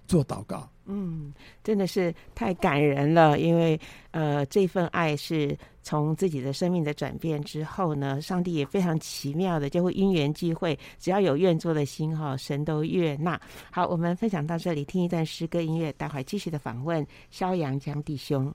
[0.08, 0.70] 做祷告。
[0.88, 1.34] 嗯，
[1.64, 3.80] 真的是太感人了，因为
[4.12, 13.40] 呃，这份爱是从自己的生命的转变之后呢，上帝也非常奇妙的就会因缘际会，只要有愿做的心哈，神都悦纳。
[13.72, 18.54] 好，我们分享到这里，听一段诗歌音乐，待会继续的访问肖阳江弟兄。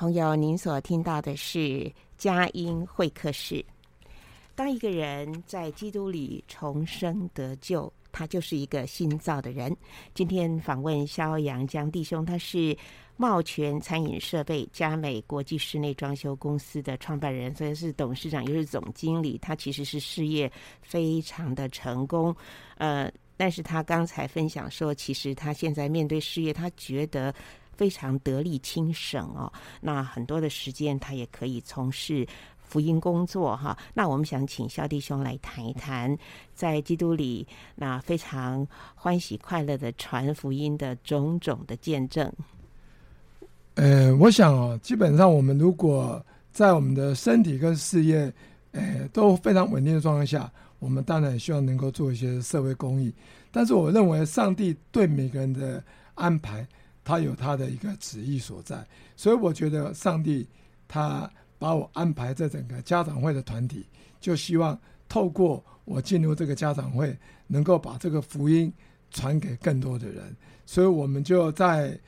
[0.00, 3.62] 朋友，您所听到的是佳音会客室。
[4.54, 9.76] 当一个人在基督里重生得救，他就是一个新造的人。
[10.14, 12.74] 今天访问萧阳江弟兄，他是
[13.18, 19.36] 茂泉餐饮设备佳美国际室内装修公司的创办人，所以是董事长，又是总经理。
[19.36, 22.34] 他其实是事业非常的成功，
[22.78, 27.34] 呃，但是他刚才分享说，其实他现在面对事业，他觉得。
[27.80, 29.50] 非常得力轻省哦，
[29.80, 32.28] 那很多的时间他也可以从事
[32.60, 33.74] 福音工作哈。
[33.94, 36.14] 那我们想请肖弟兄来谈一谈，
[36.54, 42.30] 在基督里那非常欢喜快乐的传福音的种种的见证。
[43.76, 46.22] 呃，我想哦，基本上我们如果
[46.52, 48.30] 在我们的身体跟事业，
[48.72, 53.10] 呃，都非常稳定的状况下，我们当然希望能够做一些社会公益。
[53.50, 55.82] 但是我认为，上帝对每个人的
[56.14, 56.68] 安排。
[57.02, 58.86] 他有他的一个旨意所在，
[59.16, 60.46] 所以我觉得上帝
[60.86, 61.28] 他
[61.58, 63.86] 把我安排在整个家长会的团体，
[64.20, 64.78] 就希望
[65.08, 68.72] 透过我进入这个家长会，能够把这个福音
[69.10, 70.36] 传给更多的人。
[70.66, 71.98] 所以我们就在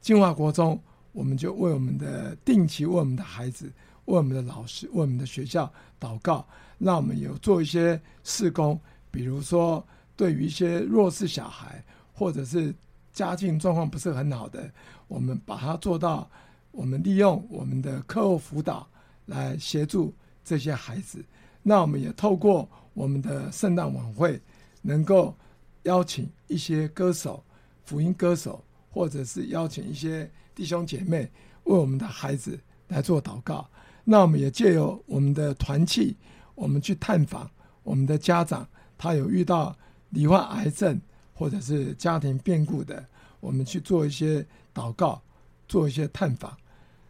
[0.00, 0.80] 金华国中，
[1.12, 3.66] 我们就为我们的定期为我们的孩子、
[4.06, 5.70] 为我们的老师、为我们的学校
[6.00, 6.46] 祷告，
[6.78, 9.84] 让我们有做一些事工，比如说
[10.16, 12.74] 对于一些弱势小孩，或者是。
[13.12, 14.70] 家境状况不是很好的，
[15.08, 16.30] 我们把它做到。
[16.74, 18.88] 我们利用我们的课后辅导
[19.26, 21.22] 来协助这些孩子。
[21.62, 24.40] 那我们也透过我们的圣诞晚会，
[24.80, 25.36] 能够
[25.82, 27.44] 邀请一些歌手、
[27.84, 31.30] 福音歌手，或者是邀请一些弟兄姐妹
[31.64, 32.58] 为我们的孩子
[32.88, 33.68] 来做祷告。
[34.02, 36.16] 那我们也借由我们的团契，
[36.54, 37.50] 我们去探访
[37.82, 39.76] 我们的家长，他有遇到
[40.08, 40.98] 罹患癌症。
[41.32, 43.04] 或者是家庭变故的，
[43.40, 45.20] 我们去做一些祷告，
[45.68, 46.56] 做一些探访。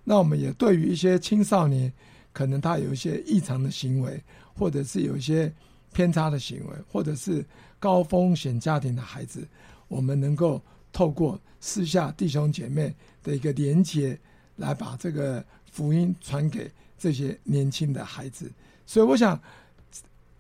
[0.05, 1.93] 那我们也对于一些青少年，
[2.33, 4.23] 可能他有一些异常的行为，
[4.55, 5.53] 或者是有一些
[5.93, 7.45] 偏差的行为，或者是
[7.79, 9.47] 高风险家庭的孩子，
[9.89, 10.61] 我们能够
[10.93, 14.19] 透过私下弟兄姐妹的一个连结，
[14.57, 18.51] 来把这个福音传给这些年轻的孩子。
[18.87, 19.41] 所以，我想，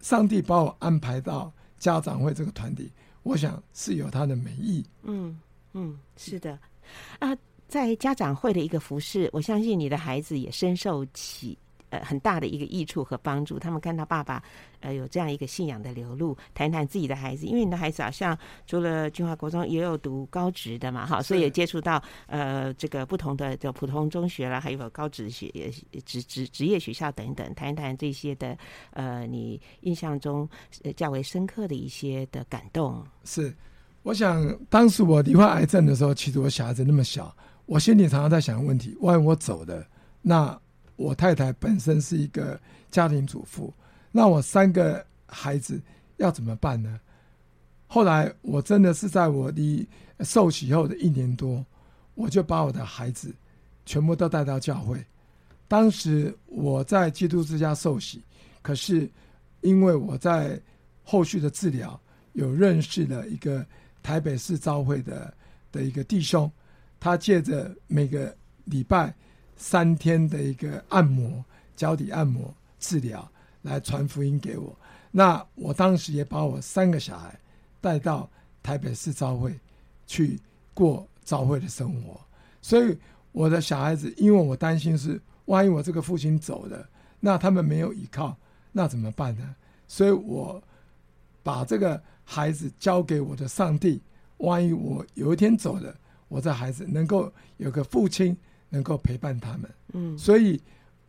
[0.00, 2.90] 上帝把我安排到家长会这个团体。
[3.22, 4.84] 我想是有他的美意。
[5.02, 5.38] 嗯
[5.72, 6.58] 嗯，是的
[7.18, 7.36] 啊，
[7.68, 11.56] 在家长会的一个服饰，我相信你的孩子也深受启
[11.92, 13.58] 呃很大的一个益处和帮助。
[13.58, 14.42] 他们看到爸爸
[14.80, 18.36] 呃有这样一个信仰的流露，谈谈自己的孩子，因为你的孩子好像
[18.66, 25.52] 除了军华国中，也有读高职的嘛，哈，所以也接触到呃这个不同的就普通中学啦，还有高职学
[26.06, 28.56] 职职职业学校等等，谈一谈这些的
[28.92, 30.48] 呃你印象中
[30.96, 33.04] 较为深刻的一些的感动。
[33.24, 33.54] 是，
[34.02, 37.34] 我想当时我罹患癌症的时候，其实我小孩子那么小，
[37.66, 39.86] 我心里常常在想问题：万一我走了，
[40.22, 40.58] 那
[40.96, 43.72] 我太太本身是一个家庭主妇，
[44.10, 45.80] 那我三个孩子
[46.16, 47.00] 要怎么办呢？
[47.86, 49.86] 后来我真的是在我离
[50.20, 51.64] 受洗后的一年多，
[52.14, 53.34] 我就把我的孩子
[53.84, 55.04] 全部都带到教会。
[55.68, 58.22] 当时我在基督之家受洗，
[58.62, 59.10] 可是
[59.60, 60.60] 因为我在
[61.02, 61.98] 后续的治疗。
[62.34, 63.62] 有认识了一个
[64.02, 65.34] 台北市召会的
[65.70, 66.50] 的一个弟兄，
[66.98, 68.34] 他借着每个
[68.64, 69.14] 礼拜
[69.62, 71.44] 三天的一个按摩
[71.76, 73.30] 脚底按摩治疗，
[73.62, 74.76] 来传福音给我。
[75.12, 77.38] 那我当时也把我三个小孩
[77.80, 78.28] 带到
[78.60, 79.56] 台北市教会
[80.04, 80.40] 去
[80.74, 82.20] 过教会的生活，
[82.60, 82.98] 所以
[83.30, 86.88] 我的小孩子，因为我担心是万一我这个父亲走了，
[87.20, 88.36] 那他们没有依靠，
[88.72, 89.54] 那怎么办呢？
[89.86, 90.60] 所以我
[91.44, 94.02] 把这个孩子交给我的上帝，
[94.38, 95.94] 万一我有一天走了，
[96.26, 98.36] 我这孩子能够有个父亲
[98.72, 99.70] 能够陪伴他们。
[99.92, 100.58] 嗯，所以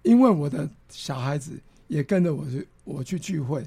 [0.01, 1.57] 因为我的小孩子
[1.87, 3.65] 也跟着我去，我去聚会。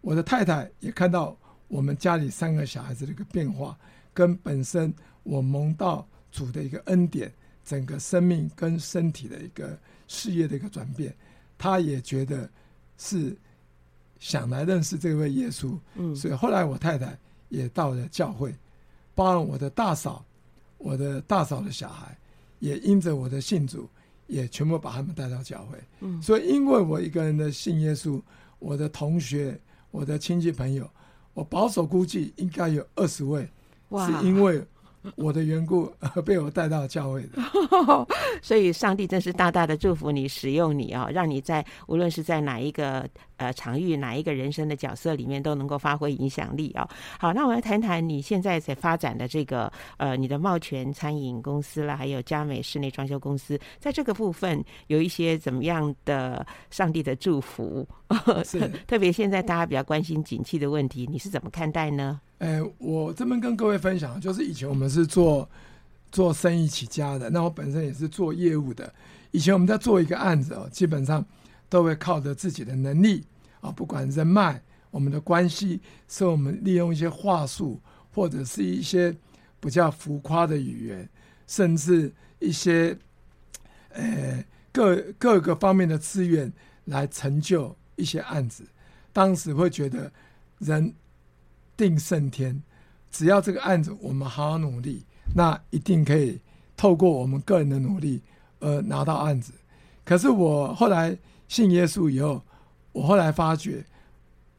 [0.00, 1.36] 我的太太也看到
[1.68, 3.78] 我们家里三个小孩子的一个变化，
[4.12, 7.32] 跟本身我蒙到主的一个恩典，
[7.64, 9.78] 整个生命跟身体的一个
[10.08, 11.14] 事业的一个转变，
[11.56, 12.50] 她也觉得
[12.98, 13.36] 是
[14.18, 15.78] 想来认识这位耶稣。
[15.94, 17.16] 嗯，所以后来我太太
[17.48, 18.52] 也到了教会，
[19.14, 20.24] 包括我的大嫂，
[20.78, 22.16] 我的大嫂的小孩
[22.60, 23.88] 也因着我的信主，
[24.28, 25.76] 也全部把他们带到教会。
[25.98, 28.22] 嗯，所以因为我一个人的信耶稣，
[28.60, 29.60] 我的同学。
[29.92, 30.88] 我的亲戚朋友，
[31.34, 33.42] 我保守估计应该有二十位，
[33.90, 34.64] 是因为
[35.16, 35.90] 我的缘故
[36.24, 37.42] 被我带到教会的。
[38.42, 43.08] 所以，上帝真是大大的祝福你，使用你啊、哦，让你在无论是在哪一个。
[43.40, 46.88] 呃，场域哪一个人生的角色里面都能够发挥影响力啊、哦！
[47.18, 57.88] 好，那我来谈谈你现在在发展的这个呃，你的茂泉餐饮公司啦，还有佳美室内装修公司，在这个部分有一些怎么样的上帝的祝福？
[58.44, 62.20] 是 特别现在大家比较关心景气的问题，你是怎么看待呢？
[62.40, 65.48] 哎，我这边跟各位分享，就是以前我们是做
[66.10, 68.92] 做生意起家的，那我本身也是做业务的。
[69.30, 71.24] 以前我们在做一个案子哦，基本上
[71.68, 73.24] 都会靠着自己的能力。
[73.60, 74.58] 啊，不管人脉，
[74.90, 77.78] 我们的关系，是我们利用一些话术，
[78.14, 79.14] 或者是一些
[79.60, 81.06] 比较浮夸的语言，
[81.46, 82.96] 甚至一些
[83.90, 86.50] 呃各各个方面的资源
[86.86, 88.64] 来成就一些案子。
[89.12, 90.10] 当时会觉得
[90.58, 90.94] 人
[91.80, 92.62] 定胜天，
[93.10, 95.02] 只要这个案子我们好好努力，
[95.34, 96.38] 那一定可以
[96.76, 98.20] 透过我们个人的努力
[98.58, 99.52] 而拿到案子。
[100.04, 101.16] 可是我后来
[101.48, 102.42] 信耶稣以后。
[102.92, 103.84] 我后来发觉，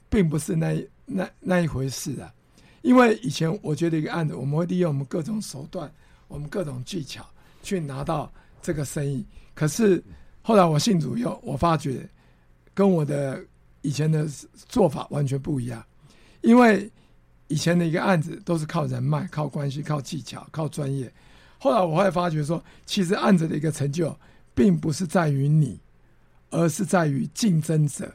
[0.09, 2.33] 并不是那那那一回事啊，
[2.81, 5.91] 因为以前我觉得一个案子，我们会利用我们各种手段，
[6.29, 7.25] 我们各种技巧
[7.61, 9.25] 去拿到这个生意。
[9.53, 10.01] 可是
[10.41, 12.09] 后来我信主以后，我发觉
[12.73, 13.43] 跟我的
[13.81, 14.25] 以前的
[14.69, 15.83] 做法完全不一样，
[16.39, 16.89] 因为
[17.51, 21.11] 以前的一个案子都是靠人脉、靠关系、靠技巧、靠专业。
[21.59, 24.15] 后来我会发觉说，其实案子的一个成就，
[24.55, 25.77] 并不是在于你，
[26.49, 28.09] 而是在于竞争者。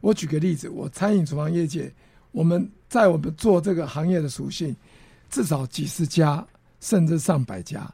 [0.00, 1.92] 我举个例子，我餐饮厨房业界，
[2.32, 4.74] 我们在我们做这个行业的属性，
[5.30, 6.44] 至少几十家
[6.80, 7.88] 甚至上百家，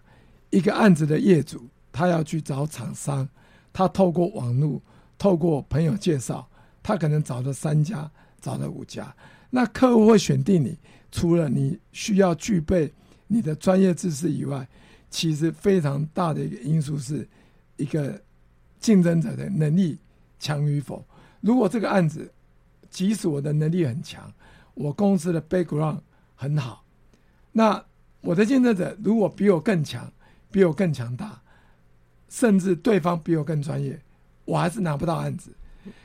[0.49, 3.29] 一个案子的业主，他要去找厂商，
[3.73, 4.81] 他透过网络，
[5.19, 6.49] 透过朋友介绍，
[6.83, 9.15] 他可能找了三家，找了五家，
[9.51, 10.79] 那客户会选定你，
[11.11, 12.93] 除了你需要具备
[13.27, 14.67] 你的专业知识以外，
[15.09, 17.27] 其实非常大的一个因素是
[17.77, 18.21] 一个
[18.81, 19.99] 竞争者的能力
[20.39, 21.05] 强与否。
[21.41, 22.31] 如果这个案子，
[22.91, 24.33] 即使我的能力很强，
[24.75, 26.01] 我公司的 background
[26.35, 26.85] 很好，
[27.53, 27.83] 那
[28.21, 30.13] 我的竞争者如果比我更强，
[30.51, 31.41] 比我更强大，
[32.29, 34.01] 甚至对方比我更专业，
[34.45, 35.51] 我还是拿不到案子。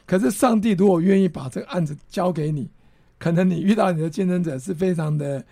[0.06, 2.70] 可是上帝如果愿意把这个案子交给你，
[3.22, 5.46] 可能你遇到你的竞争者是非常的，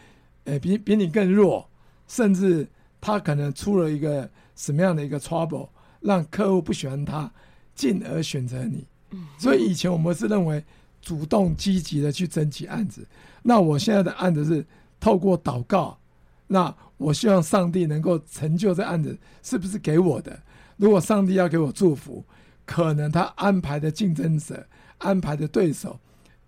[0.45, 1.69] 呃，比比你更弱，
[2.07, 2.67] 甚至
[2.99, 7.31] 他可能出了一个什么样的一个 trouble，让客户不喜欢他，
[7.75, 8.87] 进而选择你。
[9.37, 10.65] 所以以前我们是认为
[10.99, 13.05] 主动积极的去争取案子，
[13.43, 14.65] 那我现在的案子是
[14.99, 15.95] 透过祷告，
[16.47, 20.41] 那我希望上帝能够成就这案子是不是给我的？
[20.77, 22.25] 如果上帝要给我祝福，
[22.65, 24.65] 可能他安排的竞争者、
[24.97, 25.99] 安排的对手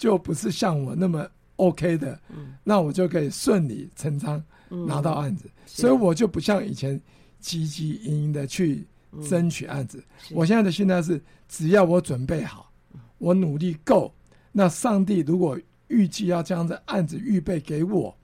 [0.02, 2.20] 就不是像我那么 OK 的，
[2.64, 4.44] 那我就可以顺理成章
[4.88, 5.48] 拿到案子。
[5.68, 7.00] 所以我就不像以前
[7.40, 8.88] 汲汲营营的去。
[9.30, 12.72] 争取案子，我现在的心态是：只要我准备好，
[13.18, 14.10] 我努力够，
[14.54, 18.16] 那上帝如果预计要将这案子预备给我，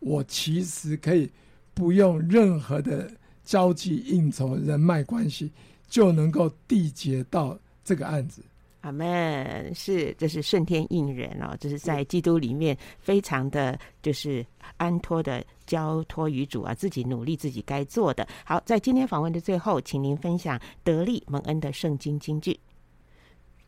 [0.00, 1.30] 我其实可以
[1.72, 3.08] 不用任何的
[3.44, 5.52] 交际应酬、人脉关系，
[5.86, 8.42] 就能够缔结到这个案子。
[8.84, 14.44] 阿门，是，这是顺天应人哦，这是在基督里面非常的就是
[14.76, 18.28] 安托的交托于主啊，自己努力自己该做的。
[18.44, 22.60] 好，在今天访问的最后，请您分享得力蒙恩的圣经金句。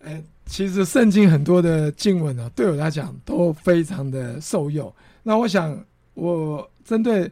[0.01, 4.95] 哎，其实圣经很多的经文呢、啊，对我来讲都非常的受用。
[5.23, 7.31] 那我想，我针对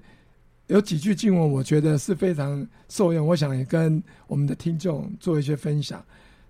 [0.68, 6.02] 有几句经文，我觉得是非常受用，我想也跟我们的听众做一些分享。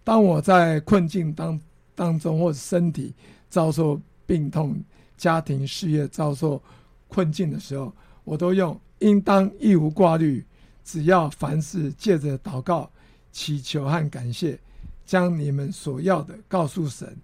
[0.05, 1.59] 当我在困境当
[1.95, 3.13] 当中，或者身体
[3.49, 4.77] 遭受病痛、
[5.17, 6.63] 家庭事业遭受
[7.09, 7.93] 困境的时候，
[8.23, 10.45] 我都用应当一无挂虑，
[10.85, 12.91] 只要凡事借着祷告、
[13.33, 14.59] 祈求和感谢，
[15.07, 17.17] 将你们所要的告诉神。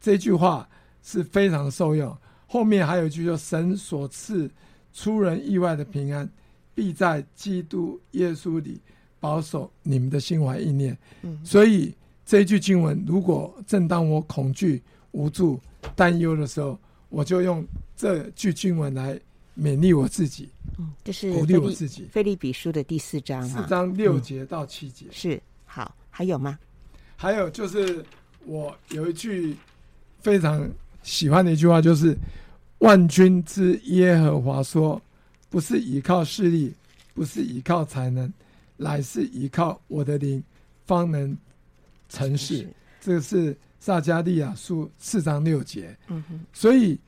[0.00, 0.68] 这句话
[1.02, 2.16] 是非常受用。
[2.46, 4.50] 后面还有一句说：“神所赐
[4.92, 6.28] 出人意外的平安，
[6.74, 8.80] 必在基督耶稣里
[9.26, 11.92] 保守你们的心怀意念。”嗯，所以
[12.24, 15.60] 这一句经文，如果正当我恐惧、无助、
[15.96, 17.66] 担忧的时候，我就用
[17.96, 19.18] 这句经文来
[19.58, 20.48] 勉励我自己。
[20.78, 22.08] 嗯，这是鼓励我自己。
[22.12, 25.06] 腓立比书的第四章，四章六节到七节。
[25.06, 26.58] 嗯，是，好，还有吗？
[27.16, 28.04] 还有就是
[28.44, 29.56] 我有一句
[30.20, 30.70] 非常
[31.02, 32.16] 喜欢的一句话，就是。
[32.80, 35.00] 万军之耶和华说
[35.48, 36.74] ：“不是依靠势力，
[37.14, 38.30] 不是依靠才能，
[38.76, 40.42] 乃是依靠我的灵，
[40.84, 41.36] 方能
[42.08, 42.68] 成事。”
[43.00, 45.96] 这个是撒迦利亚书四章六节。
[46.08, 46.40] 嗯哼。
[46.52, 46.98] 所以，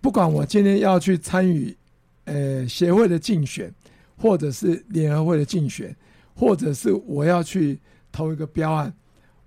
[0.00, 1.76] 不管我今天要去参与，
[2.24, 3.72] 呃，协会的竞选，
[4.16, 5.94] 或者是联合会的竞选，
[6.34, 7.78] 或者是我要去
[8.10, 8.92] 投一个标案，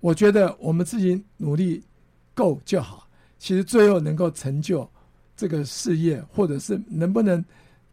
[0.00, 1.82] 我觉得我们自己努力
[2.34, 3.06] 够就好。
[3.38, 4.88] 其实最后能够成就。
[5.38, 7.44] 这个事业，或者是能不能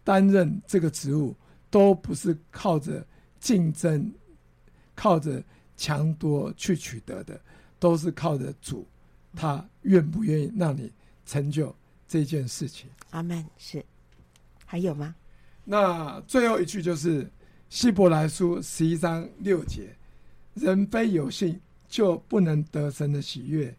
[0.01, 1.35] 担任这个职务，
[1.69, 3.05] 都不是靠着
[3.43, 4.09] 竞争、
[4.95, 5.43] 靠着
[5.75, 7.37] 强夺去取得的，
[7.77, 8.87] 都是靠着主，
[9.35, 10.89] 他愿不愿意让你
[11.25, 11.75] 成就
[12.07, 12.89] 这件事情。
[13.09, 13.45] 阿门。
[13.57, 13.83] 是，
[14.65, 15.13] 还有吗？
[15.65, 17.29] 那最后一句就是
[17.67, 19.93] 希伯来书十一章六节：
[20.53, 23.75] 人非有信，就不能得神的喜悦，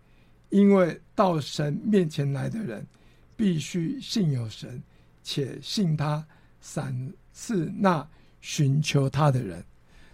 [0.51, 2.87] 因为到神面前来的人。
[3.37, 4.81] 必须信有神，
[5.25, 6.25] 且信他
[6.61, 8.09] 赏赐那
[8.45, 9.65] 寻求他的人。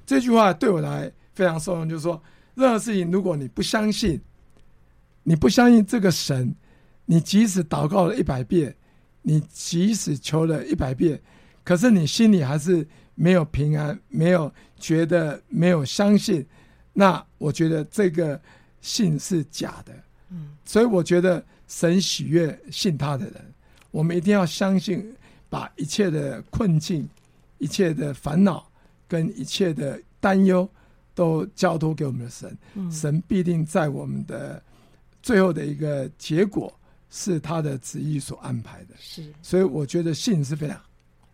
[0.06, 2.22] 这句话对我来非常受用，就是说，
[2.54, 4.20] 任何事情，如果你不相信，
[5.24, 6.54] 你不相信这个神，
[7.06, 8.76] 你即使祷告了一百遍，
[9.22, 11.20] 你即使求了一百遍，
[11.64, 16.46] 可是你心里还是没有平安，没有觉得没有相信，
[16.92, 18.40] 那我觉得这个
[18.80, 19.92] 信是假的。
[20.28, 21.44] 嗯，所以我觉得。
[21.70, 23.54] 神喜悦信他的人，
[23.92, 25.14] 我们一定要相信，
[25.48, 27.08] 把一切的困境、
[27.60, 28.68] 一切的烦恼
[29.06, 30.68] 跟一切的担忧
[31.14, 32.58] 都交托给我们的神。
[32.74, 34.60] 嗯、神必定在我们的
[35.22, 36.72] 最后的一个结果
[37.08, 38.94] 是他的旨意所安排的。
[38.98, 40.76] 是，所以我觉得信是非常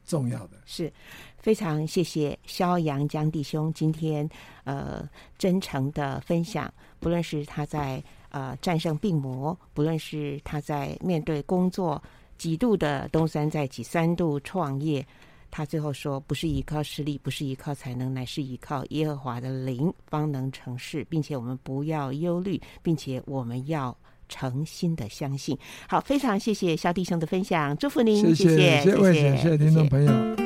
[0.04, 0.58] 重要的。
[0.66, 0.92] 是，
[1.38, 4.28] 非常谢谢肖阳江弟兄今天
[4.64, 5.08] 呃
[5.38, 6.70] 真诚的分享，
[7.00, 8.04] 不论是他在。
[8.30, 12.02] 呃，战胜病魔，不论是他在面对工作
[12.36, 15.06] 几度的东山再起，三度创业，
[15.50, 23.96] 他最后说，不是依靠实力，不是依靠才能，乃是依靠耶和华的灵，方能成事，并且我们不要忧虑，并且我们要
[24.28, 25.56] 诚心的相信。
[25.88, 30.45] 好，非常谢谢肖弟兄的分享，祝福您，谢谢，谢谢，谢谢，谢谢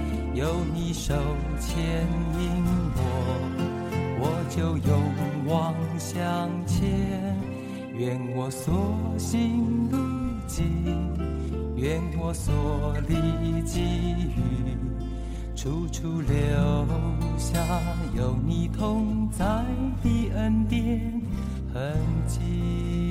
[0.33, 1.13] 有你手
[1.59, 1.77] 牵
[2.39, 2.63] 引
[2.95, 3.01] 我。
[4.23, 4.91] 我就勇
[5.47, 7.35] 往向前，
[7.97, 9.97] 愿我所行路
[10.47, 10.65] 径，
[11.75, 14.77] 愿我所历际遇，
[15.55, 16.85] 处处留
[17.37, 17.59] 下
[18.15, 19.45] 有你同在
[20.03, 21.21] 的恩典
[21.73, 23.10] 痕迹。